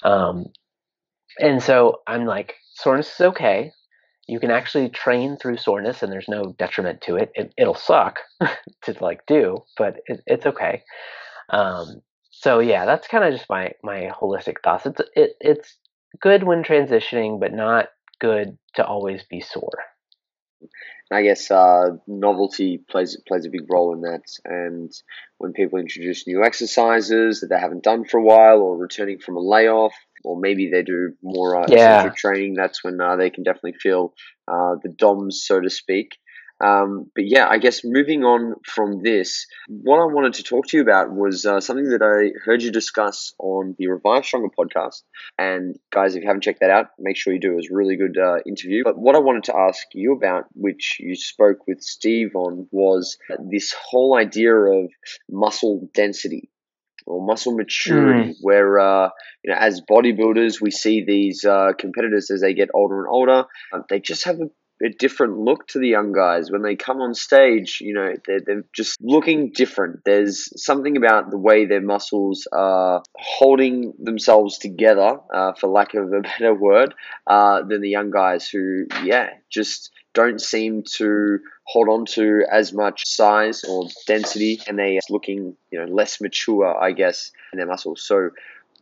[0.04, 0.46] Um,
[1.39, 3.72] and so I'm like, soreness is okay.
[4.28, 7.32] You can actually train through soreness, and there's no detriment to it.
[7.36, 8.19] it will suck
[8.84, 10.84] to like do, but it, it's okay.
[11.50, 14.86] Um, so yeah, that's kind of just my my holistic thoughts.
[14.86, 15.78] It's it, it's
[16.22, 17.88] good when transitioning, but not
[18.19, 19.92] good to always be sore.
[21.12, 24.23] I guess uh, novelty plays plays a big role in that.
[24.45, 24.91] And
[25.38, 29.38] when people introduce new exercises that they haven't done for a while, or returning from
[29.38, 32.10] a layoff, or maybe they do more uh, yeah.
[32.15, 34.13] training, that's when uh, they can definitely feel
[34.47, 36.17] uh, the DOMS, so to speak.
[36.63, 40.78] Um, but yeah, I guess moving on from this, what I wanted to talk to
[40.78, 45.02] you about was uh, something that I heard you discuss on the Revive Stronger podcast.
[45.38, 47.54] And guys, if you haven't checked that out, make sure you do.
[47.54, 48.84] It was a really good uh, interview.
[48.84, 53.18] But what I wanted to ask you about, which you spoke with Steve on, was
[53.50, 54.89] this whole idea of
[55.30, 56.50] muscle density
[57.06, 58.36] or muscle maturity, mm.
[58.42, 59.10] where uh,
[59.44, 63.46] you know as bodybuilders we see these uh, competitors as they get older and older,
[63.74, 64.50] uh, they just have a
[64.84, 67.80] a different look to the young guys when they come on stage.
[67.82, 70.02] You know, they're, they're just looking different.
[70.06, 76.12] There's something about the way their muscles are holding themselves together, uh, for lack of
[76.12, 76.93] a better word,
[77.28, 82.74] uh, than the young guys who, yeah, just don't seem to hold on to as
[82.74, 87.58] much size or density and they are looking you know less mature i guess in
[87.58, 88.30] their muscles so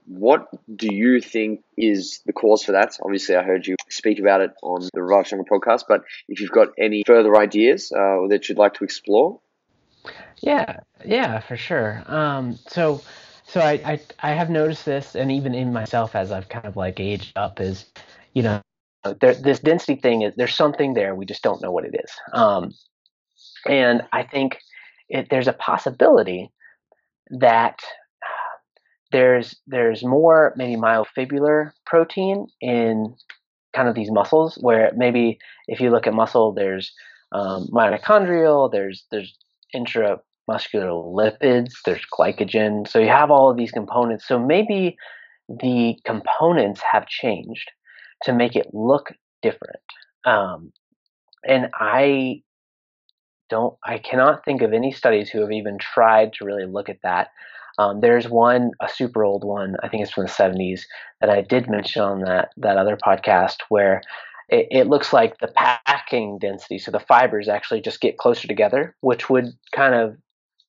[0.05, 2.97] what do you think is the cause for that?
[3.03, 6.51] Obviously, I heard you speak about it on the Revive Stronger podcast, but if you've
[6.51, 9.39] got any further ideas uh, that you'd like to explore.
[10.41, 12.03] Yeah, yeah, for sure.
[12.07, 13.01] Um, so,
[13.45, 16.75] so I, I, I have noticed this, and even in myself as I've kind of
[16.75, 17.85] like aged up, is
[18.33, 18.61] you know,
[19.19, 22.11] there, this density thing is there's something there we just don't know what it is.
[22.33, 22.73] Um,
[23.67, 24.59] and I think
[25.09, 26.51] it, there's a possibility
[27.29, 27.79] that
[29.11, 33.15] there's there's more maybe myofibrillar protein in
[33.73, 36.91] kind of these muscles where maybe if you look at muscle there's
[37.31, 39.37] um, mitochondrial there's there's
[39.75, 40.19] intramuscular
[40.49, 42.87] lipids there's glycogen.
[42.87, 44.27] So you have all of these components.
[44.27, 44.97] So maybe
[45.47, 47.71] the components have changed
[48.23, 49.79] to make it look different.
[50.25, 50.71] Um,
[51.43, 52.41] and i
[53.49, 57.01] don't i cannot think of any studies who have even tried to really look at
[57.03, 57.29] that
[57.77, 60.81] um, there's one, a super old one, I think it's from the 70s,
[61.19, 64.01] that I did mention on that that other podcast where
[64.49, 68.95] it, it looks like the packing density, so the fibers actually just get closer together,
[69.01, 70.17] which would kind of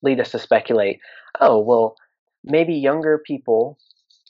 [0.03, 1.01] lead us to speculate,
[1.41, 1.97] oh well,
[2.45, 3.79] maybe younger people,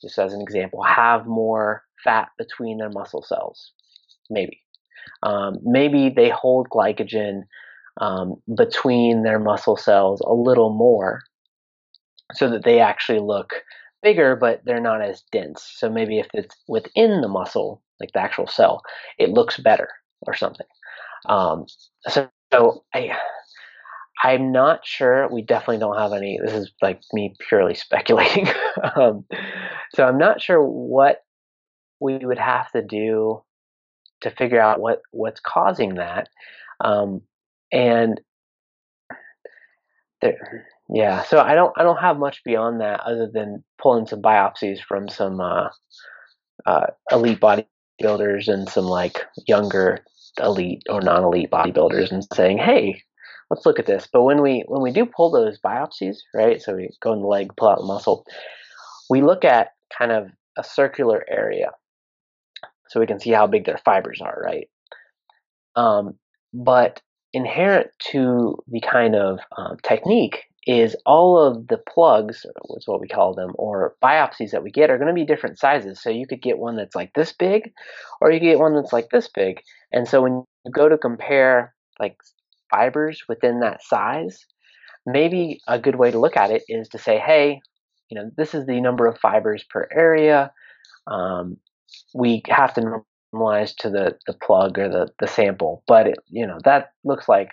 [0.01, 3.73] just as an example, have more fat between their muscle cells.
[4.31, 4.61] Maybe.
[5.23, 7.43] Um, maybe they hold glycogen
[8.01, 11.23] um, between their muscle cells a little more
[12.35, 13.53] so that they actually look
[14.03, 15.63] bigger, but they're not as dense.
[15.77, 18.83] So maybe if it's within the muscle, like the actual cell,
[19.19, 19.89] it looks better
[20.23, 20.67] or something.
[21.29, 21.67] Um,
[22.09, 23.17] so, so I,
[24.25, 25.29] I'm not sure.
[25.29, 26.39] We definitely don't have any.
[26.43, 28.49] This is like me purely speculating.
[28.97, 29.25] um,
[29.95, 31.23] so I'm not sure what
[32.01, 33.43] we would have to do
[34.23, 36.29] to figure out what what's causing that.
[36.81, 37.23] Um,
[37.73, 38.21] and
[40.21, 44.23] there, yeah, so I don't I don't have much beyond that other than pulling some
[44.23, 45.69] biopsies from some uh,
[46.67, 50.05] uh, elite bodybuilders and some like younger
[50.39, 53.03] elite or non-elite bodybuilders and saying, hey,
[53.51, 54.09] let's look at this.
[54.13, 56.61] But when we when we do pull those biopsies, right?
[56.61, 58.25] So we go in the leg, pull out the muscle.
[59.09, 61.71] We look at kind of a circular area,
[62.89, 64.69] so we can see how big their fibers are, right?
[65.77, 66.19] Um,
[66.53, 67.01] but
[67.33, 72.47] inherent to the kind of um, technique is all of the plugs,
[72.77, 75.59] is what we call them, or biopsies that we get are going to be different
[75.59, 76.01] sizes.
[76.01, 77.73] So you could get one that's like this big,
[78.21, 79.61] or you could get one that's like this big.
[79.93, 82.17] And so when you go to compare like
[82.71, 84.47] fibers within that size,
[85.05, 87.61] maybe a good way to look at it is to say, hey,
[88.09, 90.53] you know, this is the number of fibers per area.
[91.07, 91.57] Um,
[92.15, 93.03] we have to
[93.35, 97.29] normalize to the, the plug or the, the sample, but it, you know, that looks
[97.29, 97.49] like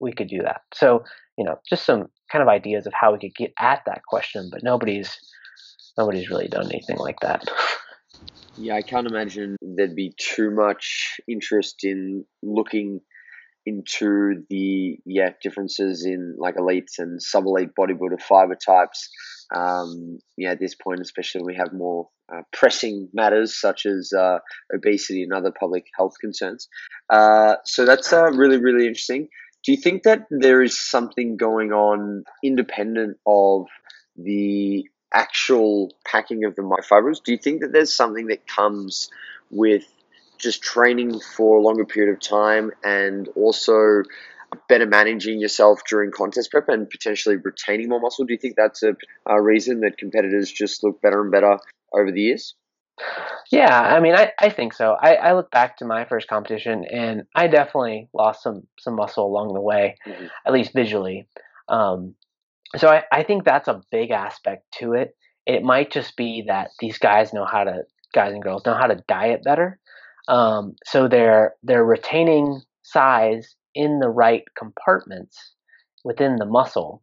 [0.00, 0.62] we could do that.
[0.72, 1.04] So,
[1.36, 4.48] you know, just some kind of ideas of how we could get at that question,
[4.50, 5.18] but nobody's
[5.96, 7.44] nobody's really done anything like that.
[8.56, 13.00] Yeah, I can't imagine there'd be too much interest in looking
[13.66, 19.08] into the yeah differences in like elites and sub elite bodybuilder fiber types.
[19.54, 24.38] Um, yeah, at this point, especially we have more uh, pressing matters such as uh,
[24.74, 26.68] obesity and other public health concerns.
[27.10, 29.28] Uh, so that's uh, really really interesting.
[29.64, 33.66] Do you think that there is something going on independent of
[34.16, 37.22] the actual packing of the microfibers?
[37.24, 39.08] Do you think that there's something that comes
[39.50, 39.84] with
[40.38, 44.02] just training for a longer period of time and also
[44.68, 48.26] better managing yourself during contest prep and potentially retaining more muscle?
[48.26, 48.94] Do you think that's a,
[49.26, 51.56] a reason that competitors just look better and better
[51.94, 52.54] over the years?
[53.50, 54.96] Yeah, I mean, I, I think so.
[55.00, 59.26] I, I look back to my first competition, and I definitely lost some some muscle
[59.26, 60.26] along the way, mm-hmm.
[60.46, 61.28] at least visually.
[61.68, 62.14] Um,
[62.76, 65.16] so I, I think that's a big aspect to it.
[65.46, 68.86] It might just be that these guys know how to guys and girls know how
[68.86, 69.78] to diet better,
[70.28, 75.52] um, so they're they're retaining size in the right compartments
[76.04, 77.02] within the muscle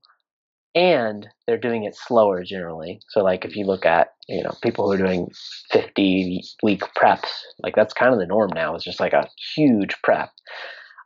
[0.74, 3.02] and they're doing it slower generally.
[3.10, 5.30] So like if you look at, you know, people who are doing
[5.72, 7.30] 50 week preps,
[7.62, 8.76] like that's kind of the norm now.
[8.76, 10.30] It's just like a huge prep.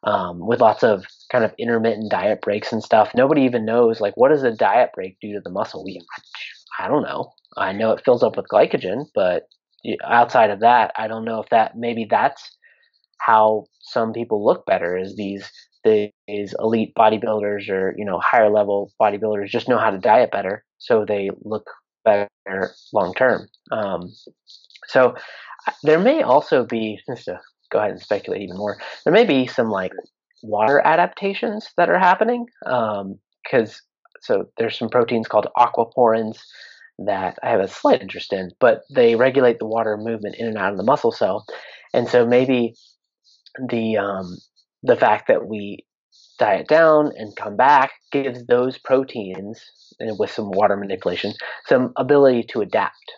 [0.03, 3.09] Um, with lots of kind of intermittent diet breaks and stuff.
[3.15, 5.83] Nobody even knows like what does a diet break do to the muscle?
[5.83, 5.99] We,
[6.79, 7.33] I don't know.
[7.57, 9.47] I know it fills up with glycogen, but
[10.03, 12.55] outside of that, I don't know if that maybe that's
[13.17, 15.49] how some people look better is these
[15.85, 20.65] these elite bodybuilders or you know higher level bodybuilders just know how to diet better,
[20.79, 21.69] so they look
[22.03, 22.29] better
[22.91, 23.47] long term.
[23.71, 24.11] Um,
[24.87, 25.15] so
[25.83, 27.39] there may also be just to
[27.71, 28.77] go ahead and speculate even more.
[29.03, 29.91] There may be some like
[30.43, 33.75] water adaptations that are happening because um,
[34.21, 36.39] so there's some proteins called aquaporins
[36.99, 40.57] that I have a slight interest in, but they regulate the water movement in and
[40.57, 41.45] out of the muscle cell,
[41.93, 42.73] and so maybe
[43.69, 44.37] the um,
[44.85, 45.85] the fact that we
[46.39, 49.61] diet down and come back gives those proteins
[49.99, 51.33] with some water manipulation
[51.67, 53.13] some ability to adapt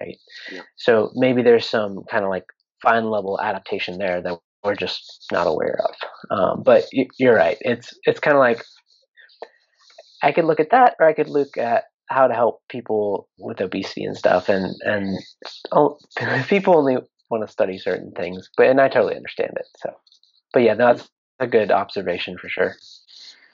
[0.00, 0.18] right?
[0.52, 0.60] Yeah.
[0.76, 2.44] so maybe there's some kind of like
[2.82, 6.36] fine level adaptation there that we're just not aware of.
[6.36, 6.84] Um, but
[7.18, 7.56] you're right.
[7.62, 8.62] It's it's kind of like
[10.22, 13.60] i could look at that or i could look at how to help people with
[13.60, 15.18] obesity and stuff and and
[15.72, 15.98] oh,
[16.48, 16.96] people only
[17.30, 19.90] want to study certain things but and i totally understand it so
[20.52, 21.08] but yeah, that's
[21.38, 22.76] a good observation for sure.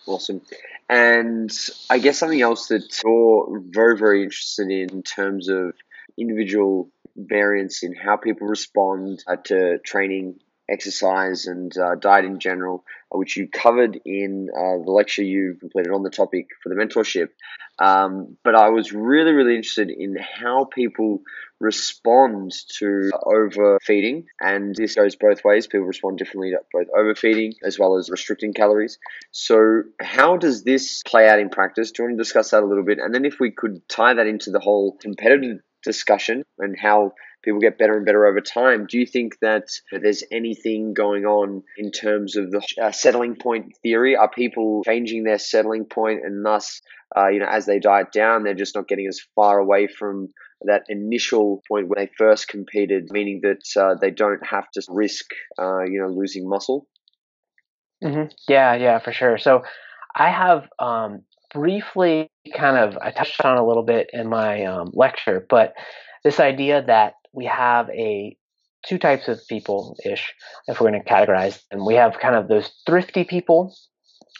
[0.07, 0.42] Awesome.
[0.88, 1.50] And
[1.88, 5.74] I guess something else that you're very, very interested in, in terms of
[6.18, 13.18] individual variance in how people respond to training, exercise, and uh, diet in general, uh,
[13.18, 17.29] which you covered in uh, the lecture you completed on the topic for the mentorship.
[17.79, 21.22] Um, but I was really, really interested in how people
[21.61, 24.27] respond to overfeeding.
[24.40, 25.66] And this goes both ways.
[25.66, 28.98] People respond differently to both overfeeding as well as restricting calories.
[29.33, 31.90] So, how does this play out in practice?
[31.90, 32.98] Do you want to discuss that a little bit?
[32.98, 37.12] And then, if we could tie that into the whole competitive discussion and how
[37.44, 38.87] people get better and better over time.
[38.87, 43.76] Do you think that there's anything going on in terms of the uh, settling point
[43.83, 44.16] theory?
[44.16, 46.80] Are people changing their settling point and thus,
[47.16, 50.28] uh, you know, as they diet down, they're just not getting as far away from
[50.62, 55.26] that initial point when they first competed, meaning that uh, they don't have to risk,
[55.59, 56.87] uh, you know, losing muscle?
[58.02, 58.33] Mm-hmm.
[58.48, 59.38] Yeah, yeah, for sure.
[59.38, 59.62] So
[60.14, 64.90] I have um, briefly kind of I touched on a little bit in my um,
[64.92, 65.74] lecture, but
[66.22, 68.36] this idea that we have a
[68.86, 70.34] two types of people ish,
[70.66, 71.86] if we're going to categorize them.
[71.86, 73.74] We have kind of those thrifty people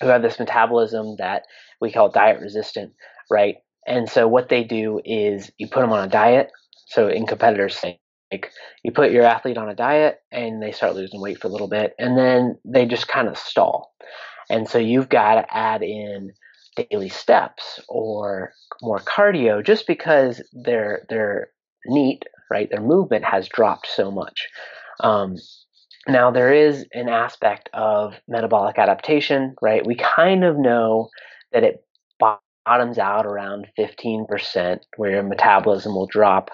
[0.01, 1.45] who have this metabolism that
[1.80, 2.92] we call diet resistant,
[3.30, 3.57] right?
[3.86, 6.51] And so what they do is you put them on a diet.
[6.88, 7.82] So in competitors,
[8.30, 8.51] like
[8.82, 11.68] you put your athlete on a diet and they start losing weight for a little
[11.68, 13.95] bit, and then they just kind of stall.
[14.51, 16.32] And so you've got to add in
[16.76, 21.49] daily steps or more cardio just because they're they're
[21.86, 22.68] NEAT right?
[22.70, 24.49] Their movement has dropped so much.
[25.01, 25.36] Um,
[26.07, 29.86] now, there is an aspect of metabolic adaptation, right?
[29.86, 31.09] We kind of know
[31.53, 31.84] that it
[32.18, 36.51] bottoms out around 15%, where your metabolism will drop,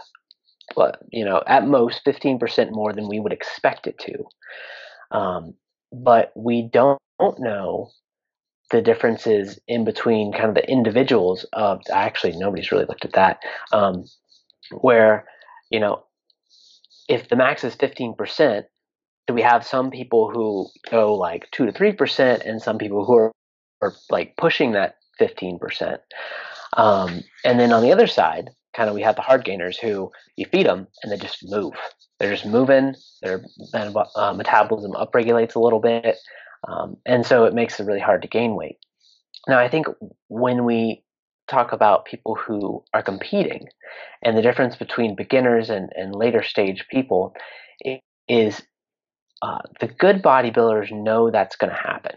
[0.75, 4.25] but you know, at most 15% more than we would expect it to.
[5.17, 5.55] Um,
[5.93, 6.99] but we don't,
[7.39, 7.91] know
[8.71, 13.41] the differences in between kind of the individuals of actually nobody's really looked at that
[13.73, 14.07] um,
[14.81, 15.27] where
[15.71, 16.05] you know
[17.09, 18.65] if the max is 15%
[19.27, 23.15] do we have some people who go like 2 to 3% and some people who
[23.15, 23.33] are,
[23.83, 25.99] are like pushing that 15%
[26.77, 30.11] um, and then on the other side kind of we have the hard gainers who
[30.37, 31.73] you feed them and they just move
[32.19, 33.43] they're just moving their
[33.75, 36.17] uh, metabolism upregulates a little bit
[36.69, 38.79] um, and so it makes it really hard to gain weight.
[39.49, 39.87] Now, I think
[40.29, 41.03] when we
[41.51, 43.69] talk about people who are competing
[44.23, 47.35] and the difference between beginners and, and later stage people
[48.29, 48.63] is
[49.43, 52.15] uh, the good bodybuilders know that's going to happen,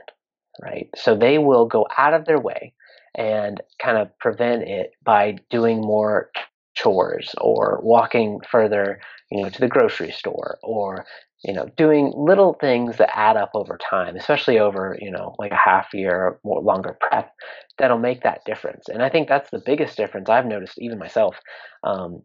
[0.62, 0.90] right?
[0.96, 2.74] So they will go out of their way
[3.16, 6.30] and kind of prevent it by doing more
[6.76, 11.06] chores or walking further you know to the grocery store or
[11.44, 15.52] you know, doing little things that add up over time, especially over, you know, like
[15.52, 17.32] a half year or more longer prep,
[17.78, 18.88] that'll make that difference.
[18.88, 21.38] And I think that's the biggest difference I've noticed, even myself,
[21.84, 22.24] um,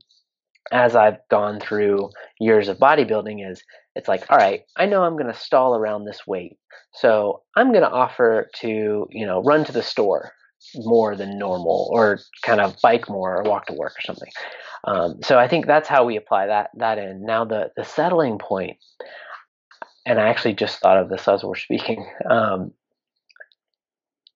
[0.70, 3.50] as I've gone through years of bodybuilding.
[3.50, 3.62] Is
[3.96, 6.56] it's like, all right, I know I'm going to stall around this weight,
[6.92, 10.32] so I'm going to offer to, you know, run to the store
[10.74, 14.30] more than normal, or kind of bike more, or walk to work or something.
[14.84, 17.24] Um, so I think that's how we apply that that in.
[17.24, 18.78] Now the the settling point,
[20.06, 22.06] and I actually just thought of this as we're speaking.
[22.30, 22.72] Um,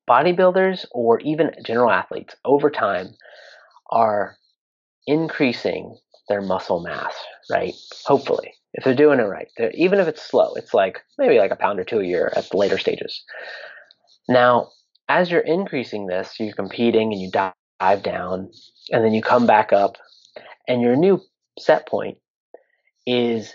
[0.08, 3.14] bodybuilders or even general athletes over time
[3.90, 4.36] are
[5.06, 5.96] increasing
[6.28, 7.14] their muscle mass,
[7.50, 7.74] right?
[8.04, 11.56] Hopefully, if they're doing it right, even if it's slow, it's like maybe like a
[11.56, 13.22] pound or two a year at the later stages.
[14.28, 14.70] Now,
[15.08, 18.50] as you're increasing this, you're competing and you dive down,
[18.90, 19.96] and then you come back up
[20.68, 21.20] and your new
[21.58, 22.18] set point
[23.06, 23.54] is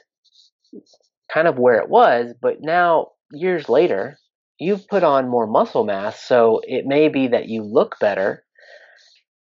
[1.32, 4.18] kind of where it was, but now years later,
[4.60, 8.44] you've put on more muscle mass, so it may be that you look better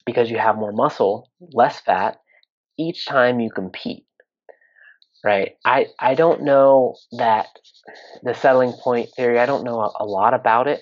[0.06, 2.18] because you have more muscle, less fat
[2.78, 4.06] each time you compete.
[5.24, 5.54] Right?
[5.64, 7.48] I I don't know that
[8.24, 10.82] the settling point theory, I don't know a, a lot about it.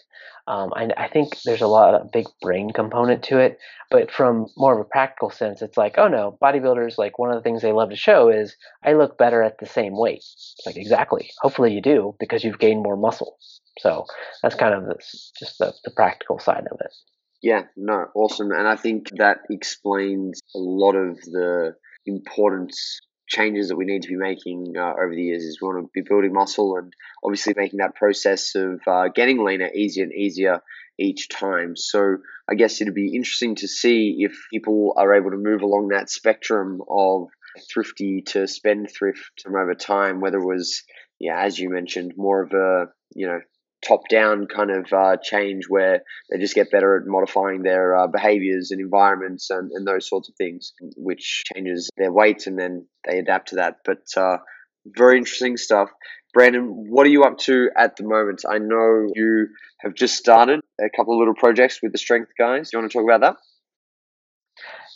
[0.52, 3.58] Um, I, I, think there's a lot of big brain component to it,
[3.90, 7.38] but from more of a practical sense, it's like, oh no, bodybuilders like one of
[7.38, 10.18] the things they love to show is I look better at the same weight.
[10.18, 11.32] It's like exactly.
[11.40, 13.38] Hopefully you do because you've gained more muscle.
[13.80, 14.04] So
[14.44, 16.94] that's kind of this, just the, the practical side of it.
[17.42, 21.76] Yeah, no, awesome, and I think that explains a lot of the
[22.06, 23.00] importance
[23.32, 25.90] changes that we need to be making uh, over the years is we want to
[25.94, 30.62] be building muscle and obviously making that process of uh, getting leaner easier and easier
[31.00, 31.76] each time.
[31.76, 32.18] So
[32.50, 36.10] I guess it'd be interesting to see if people are able to move along that
[36.10, 37.30] spectrum of
[37.74, 40.84] thrifty to spendthrift over time, whether it was,
[41.20, 43.40] yeah, as you mentioned, more of a, you know,
[43.86, 48.08] top down kind of uh, change where they just get better at modifying their uh,
[48.08, 52.86] behaviors and environments and, and those sorts of things, which changes their weight and then
[53.08, 53.78] they adapt to that.
[53.86, 54.38] But uh,
[54.86, 55.90] very interesting stuff.
[56.34, 58.44] Brandon, what are you up to at the moment?
[58.50, 59.48] I know you
[59.80, 62.70] have just started a couple of little projects with the strength guys.
[62.70, 63.36] Do you want to talk about that?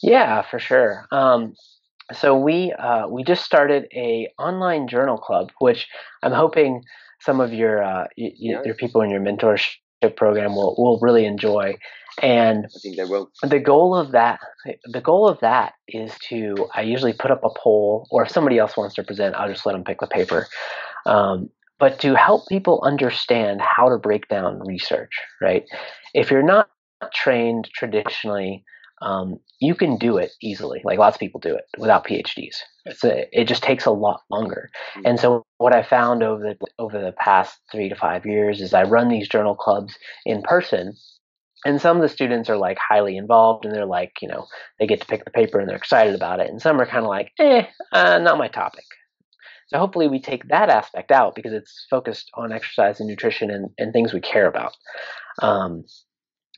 [0.02, 1.08] Yeah, for sure.
[1.12, 1.56] Um,
[2.14, 5.88] so we uh, we just started a online journal club, which
[6.22, 6.84] I'm hoping
[7.26, 8.62] some of your uh, y- yeah.
[8.64, 11.76] your people in your mentorship program will will really enjoy.
[12.22, 13.32] And I think they will.
[13.42, 14.40] The goal of that
[14.86, 18.58] the goal of that is to I usually put up a poll, or if somebody
[18.58, 20.48] else wants to present, I'll just let them pick the paper.
[21.06, 25.12] Um, but to help people understand how to break down research,
[25.42, 25.66] right?
[26.14, 26.70] If you're not
[27.14, 28.64] trained traditionally
[29.02, 30.82] um, you can do it easily.
[30.84, 32.56] Like lots of people do it without PhDs.
[33.04, 34.70] A, it just takes a lot longer.
[34.96, 35.02] Mm-hmm.
[35.06, 38.74] And so what I found over the over the past three to five years is
[38.74, 40.94] I run these journal clubs in person.
[41.66, 44.46] And some of the students are like highly involved and they're like, you know,
[44.80, 46.48] they get to pick the paper and they're excited about it.
[46.50, 48.84] And some are kind of like, eh, uh, not my topic.
[49.68, 53.70] So hopefully we take that aspect out because it's focused on exercise and nutrition and,
[53.80, 54.74] and things we care about.
[55.42, 55.86] Um,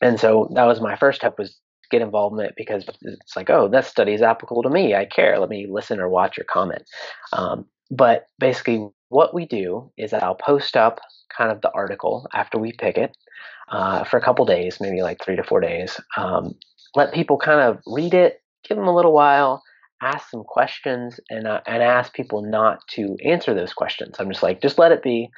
[0.01, 1.57] and so that was my first step was
[1.89, 4.95] get involved in it because it's like, oh, that study is applicable to me.
[4.95, 5.39] I care.
[5.39, 6.83] Let me listen or watch or comment.
[7.33, 10.99] Um, but basically, what we do is that I'll post up
[11.35, 13.15] kind of the article after we pick it
[13.69, 15.99] uh, for a couple days, maybe like three to four days.
[16.17, 16.55] Um,
[16.95, 19.63] let people kind of read it, give them a little while,
[20.01, 24.15] ask some questions, and uh, and ask people not to answer those questions.
[24.19, 25.29] I'm just like, just let it be.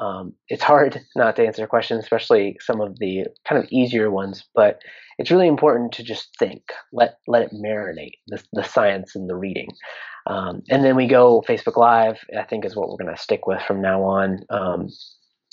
[0.00, 4.44] Um, it's hard not to answer questions, especially some of the kind of easier ones.
[4.54, 4.80] But
[5.18, 6.62] it's really important to just think,
[6.92, 9.68] let let it marinate the, the science and the reading,
[10.26, 12.18] um, and then we go Facebook Live.
[12.38, 14.40] I think is what we're going to stick with from now on.
[14.50, 14.88] Um,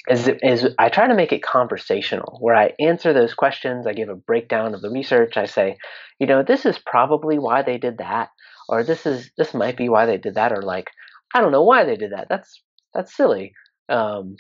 [0.07, 3.85] is, is I try to make it conversational, where I answer those questions.
[3.85, 5.37] I give a breakdown of the research.
[5.37, 5.77] I say,
[6.19, 8.29] you know, this is probably why they did that,
[8.69, 10.89] or this is this might be why they did that, or like,
[11.35, 12.27] I don't know why they did that.
[12.29, 12.61] That's
[12.93, 13.53] that's silly.
[13.89, 14.37] Um,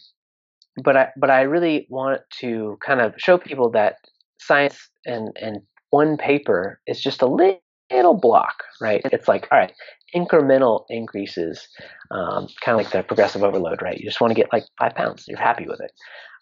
[0.83, 3.95] but I but I really want to kind of show people that
[4.39, 9.01] science and and one paper is just a little block, right?
[9.11, 9.73] It's like all right,
[10.15, 11.67] incremental increases,
[12.11, 13.97] um, kind of like the progressive overload, right?
[13.97, 15.25] You just want to get like five pounds.
[15.27, 15.91] You're happy with it.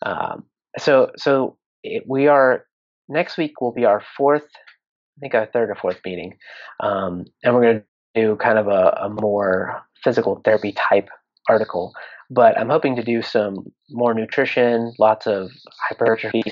[0.05, 0.43] Um,
[0.77, 2.65] so so it, we are
[3.09, 6.37] next week will be our fourth, I think our third or fourth meeting,
[6.81, 7.85] um, and we're going to
[8.15, 11.09] do kind of a, a more physical therapy type
[11.49, 11.93] article
[12.29, 15.51] but I'm hoping to do some more nutrition, lots of
[15.89, 16.43] hypertrophy,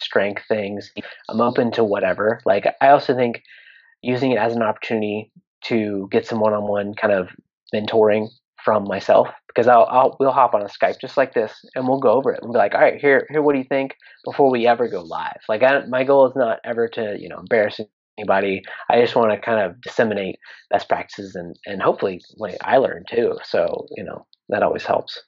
[0.00, 0.92] strength things.
[1.28, 2.40] I'm open to whatever.
[2.46, 3.42] Like I also think
[4.02, 5.32] using it as an opportunity
[5.64, 7.28] to get some one-on-one kind of
[7.74, 8.28] mentoring
[8.64, 12.00] from myself because I'll, I'll we'll hop on a Skype just like this and we'll
[12.00, 14.50] go over it and be like, all right, here here what do you think before
[14.50, 15.40] we ever go live?
[15.48, 17.80] Like I, my goal is not ever to you know embarrass
[18.18, 18.62] anybody.
[18.90, 20.38] I just want to kind of disseminate
[20.70, 23.38] best practices and and hopefully like I learn too.
[23.44, 25.22] So you know that always helps.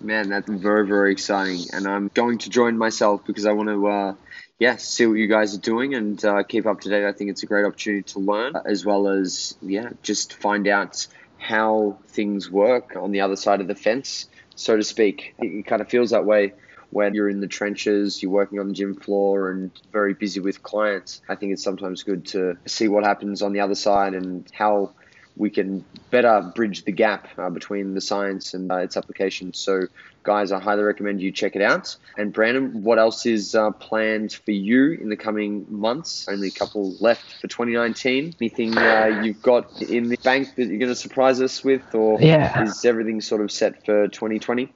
[0.00, 3.86] Man, that's very very exciting, and I'm going to join myself because I want to.
[3.86, 4.14] Uh,
[4.58, 7.04] yeah, see what you guys are doing and uh, keep up to date.
[7.04, 11.06] I think it's a great opportunity to learn as well as, yeah, just find out
[11.38, 15.34] how things work on the other side of the fence, so to speak.
[15.38, 16.54] It kind of feels that way
[16.90, 20.62] when you're in the trenches, you're working on the gym floor and very busy with
[20.62, 21.20] clients.
[21.28, 24.92] I think it's sometimes good to see what happens on the other side and how
[25.36, 29.52] we can better bridge the gap uh, between the science and uh, its application.
[29.52, 29.88] So,
[30.22, 31.96] guys, I highly recommend you check it out.
[32.16, 36.28] And Brandon, what else is uh, planned for you in the coming months?
[36.28, 38.34] Only a couple left for 2019.
[38.40, 42.20] Anything uh, you've got in the bank that you're going to surprise us with, or
[42.20, 42.62] yeah.
[42.62, 44.72] is everything sort of set for 2020?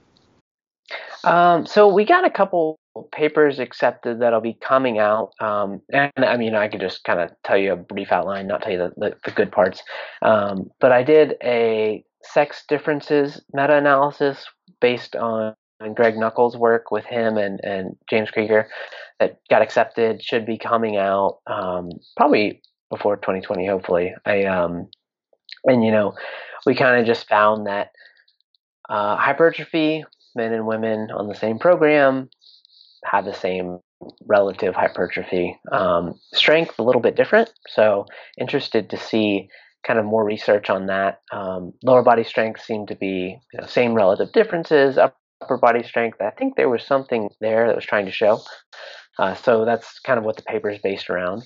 [1.23, 2.78] Um, so we got a couple
[3.11, 5.31] papers accepted that'll be coming out.
[5.39, 8.61] Um, and I mean, I could just kind of tell you a brief outline, not
[8.61, 9.81] tell you the, the, the good parts.
[10.21, 14.45] Um, but I did a sex differences meta analysis
[14.81, 15.55] based on
[15.95, 18.67] Greg Nuckols' work with him and, and James Krieger
[19.19, 24.13] that got accepted, should be coming out um, probably before 2020, hopefully.
[24.25, 24.87] I, um,
[25.65, 26.15] and, you know,
[26.65, 27.91] we kind of just found that
[28.89, 30.03] uh, hypertrophy,
[30.35, 32.29] men and women on the same program,
[33.05, 33.79] have the same
[34.25, 35.57] relative hypertrophy.
[35.71, 38.05] Um, strength a little bit different, so
[38.39, 39.49] interested to see
[39.85, 41.21] kind of more research on that.
[41.31, 44.97] Um, lower body strength seemed to be you know, same relative differences.
[44.97, 48.41] Upper body strength, I think there was something there that was trying to show.
[49.17, 51.43] Uh, so that's kind of what the paper is based around.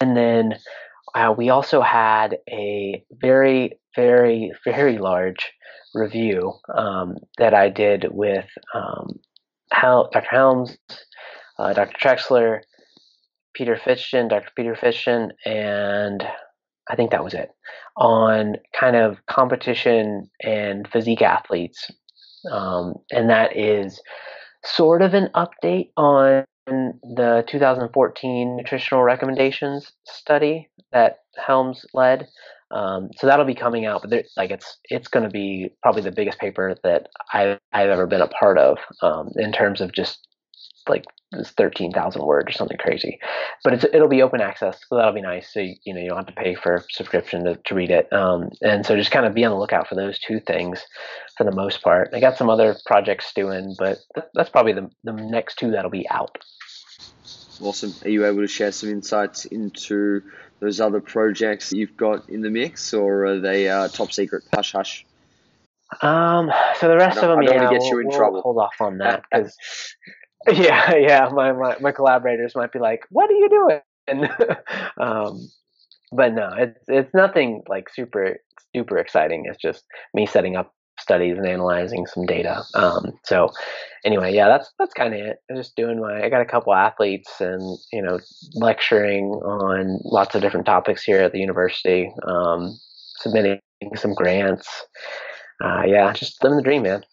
[0.00, 0.54] And then
[1.14, 5.52] uh, we also had a very, very, very large
[5.94, 9.18] review um, that I did with um,
[9.70, 10.20] Dr.
[10.30, 10.76] Helms,
[11.58, 11.96] uh, Dr.
[11.98, 12.60] Trexler,
[13.54, 14.50] Peter Fitschen, Dr.
[14.54, 16.22] Peter Fitschen, and
[16.88, 17.50] I think that was it
[17.96, 21.90] on kind of competition and physique athletes.
[22.50, 24.00] Um, and that is
[24.64, 32.28] sort of an update on the 2014 nutritional recommendations study that Helms led.
[32.70, 36.02] Um, so that'll be coming out, but there, like it's it's going to be probably
[36.02, 39.92] the biggest paper that I, I've ever been a part of um, in terms of
[39.92, 40.18] just
[40.88, 43.18] like this thirteen thousand words or something crazy.
[43.62, 45.52] But it's it'll be open access, so that'll be nice.
[45.52, 48.12] So you, know you don't have to pay for subscription to, to read it.
[48.12, 50.84] Um, and so just kind of be on the lookout for those two things
[51.36, 52.10] for the most part.
[52.14, 53.98] I got some other projects doing, but
[54.34, 56.36] that's probably the the next two that'll be out.
[57.60, 57.94] Awesome.
[58.04, 60.22] Are you able to share some insights into
[60.60, 64.44] those other projects that you've got in the mix, or are they uh, top secret?
[64.54, 65.04] Hush, hush.
[66.02, 66.50] Um.
[66.80, 68.40] So the rest of them, yeah, get you in we'll, trouble.
[68.42, 69.56] hold off on that because,
[70.52, 74.28] yeah, yeah, my, my my collaborators might be like, "What are you doing?"
[75.00, 75.48] um,
[76.12, 78.38] but no, it's it's nothing like super
[78.74, 79.44] super exciting.
[79.46, 79.84] It's just
[80.14, 80.74] me setting up
[81.06, 82.64] studies and analyzing some data.
[82.74, 83.50] Um, so
[84.04, 85.38] anyway, yeah, that's that's kind of it.
[85.48, 86.24] I'm just doing my.
[86.24, 88.18] I got a couple athletes and you know
[88.54, 92.10] lecturing on lots of different topics here at the university.
[92.26, 92.76] Um,
[93.18, 93.60] submitting
[93.94, 94.68] some grants.
[95.62, 97.04] Uh, yeah, just living the dream, man.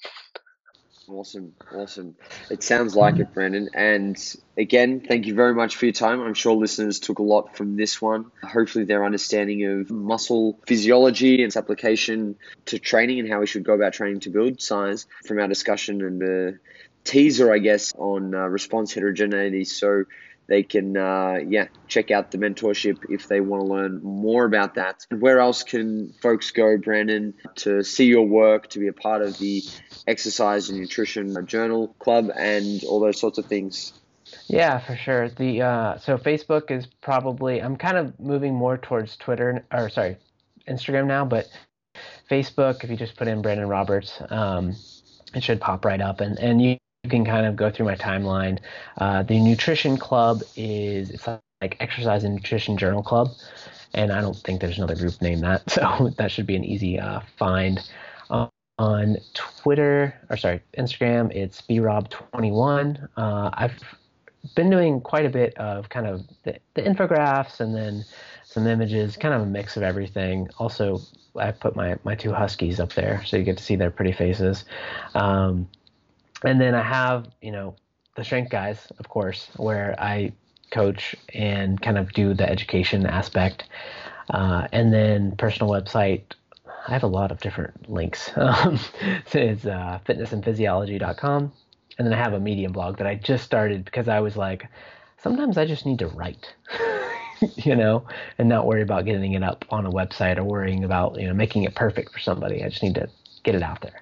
[1.09, 2.15] Awesome, awesome.
[2.49, 3.69] It sounds like it, Brandon.
[3.73, 4.17] And
[4.57, 6.21] again, thank you very much for your time.
[6.21, 8.31] I'm sure listeners took a lot from this one.
[8.41, 12.37] Hopefully, their understanding of muscle physiology and its application
[12.67, 16.01] to training and how we should go about training to build size from our discussion
[16.01, 16.59] and the
[17.03, 19.65] teaser, I guess, on uh, response heterogeneity.
[19.65, 20.05] So
[20.53, 24.75] they can uh, yeah check out the mentorship if they want to learn more about
[24.75, 25.03] that.
[25.09, 29.23] And where else can folks go brandon to see your work to be a part
[29.23, 29.63] of the
[30.05, 33.93] exercise and nutrition journal club and all those sorts of things?
[34.45, 35.29] Yeah for sure.
[35.29, 40.17] The uh, so facebook is probably i'm kind of moving more towards twitter or sorry
[40.67, 41.47] instagram now but
[42.29, 44.75] facebook if you just put in brandon roberts um,
[45.33, 46.21] it should pop right up.
[46.21, 48.59] And and you you can kind of go through my timeline.
[48.97, 53.29] Uh, the nutrition club is it's like exercise and nutrition journal club,
[53.93, 56.99] and I don't think there's another group named that, so that should be an easy
[56.99, 57.79] uh, find.
[58.29, 58.47] Uh,
[58.79, 63.07] on Twitter, or sorry, Instagram, it's brob21.
[63.15, 63.79] Uh, I've
[64.55, 68.03] been doing quite a bit of kind of the, the, infographics and then
[68.45, 70.49] some images, kind of a mix of everything.
[70.57, 71.01] Also,
[71.35, 74.11] I put my, my two huskies up there, so you get to see their pretty
[74.11, 74.65] faces.
[75.13, 75.67] Um,
[76.43, 77.75] and then I have, you know,
[78.15, 80.33] the strength guys, of course, where I
[80.71, 83.65] coach and kind of do the education aspect.
[84.29, 86.23] Uh, and then personal website,
[86.87, 88.31] I have a lot of different links.
[88.37, 88.79] Um,
[89.31, 91.51] it's uh, fitnessandphysiology.com.
[91.97, 94.67] And then I have a Medium blog that I just started because I was like,
[95.21, 96.53] sometimes I just need to write,
[97.55, 98.05] you know,
[98.37, 101.33] and not worry about getting it up on a website or worrying about, you know,
[101.33, 102.63] making it perfect for somebody.
[102.63, 103.09] I just need to
[103.43, 104.01] get it out there.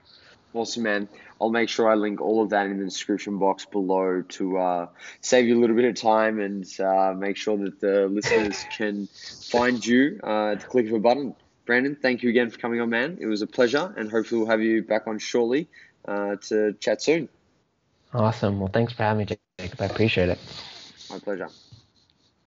[0.54, 1.10] Awesome, man.
[1.42, 4.88] I'll make sure I link all of that in the description box below to uh,
[5.22, 9.08] save you a little bit of time and uh, make sure that the listeners can
[9.08, 11.36] find you uh, at the click of a button.
[11.66, 13.18] Brandon, thank you again for coming on, man.
[13.20, 15.68] It was a pleasure, and hopefully we'll have you back on shortly
[16.08, 17.28] uh, to chat soon.
[18.14, 18.60] Awesome.
[18.60, 19.82] Well, thanks for having me, Jacob.
[19.82, 20.40] I appreciate it.
[21.10, 21.50] My pleasure.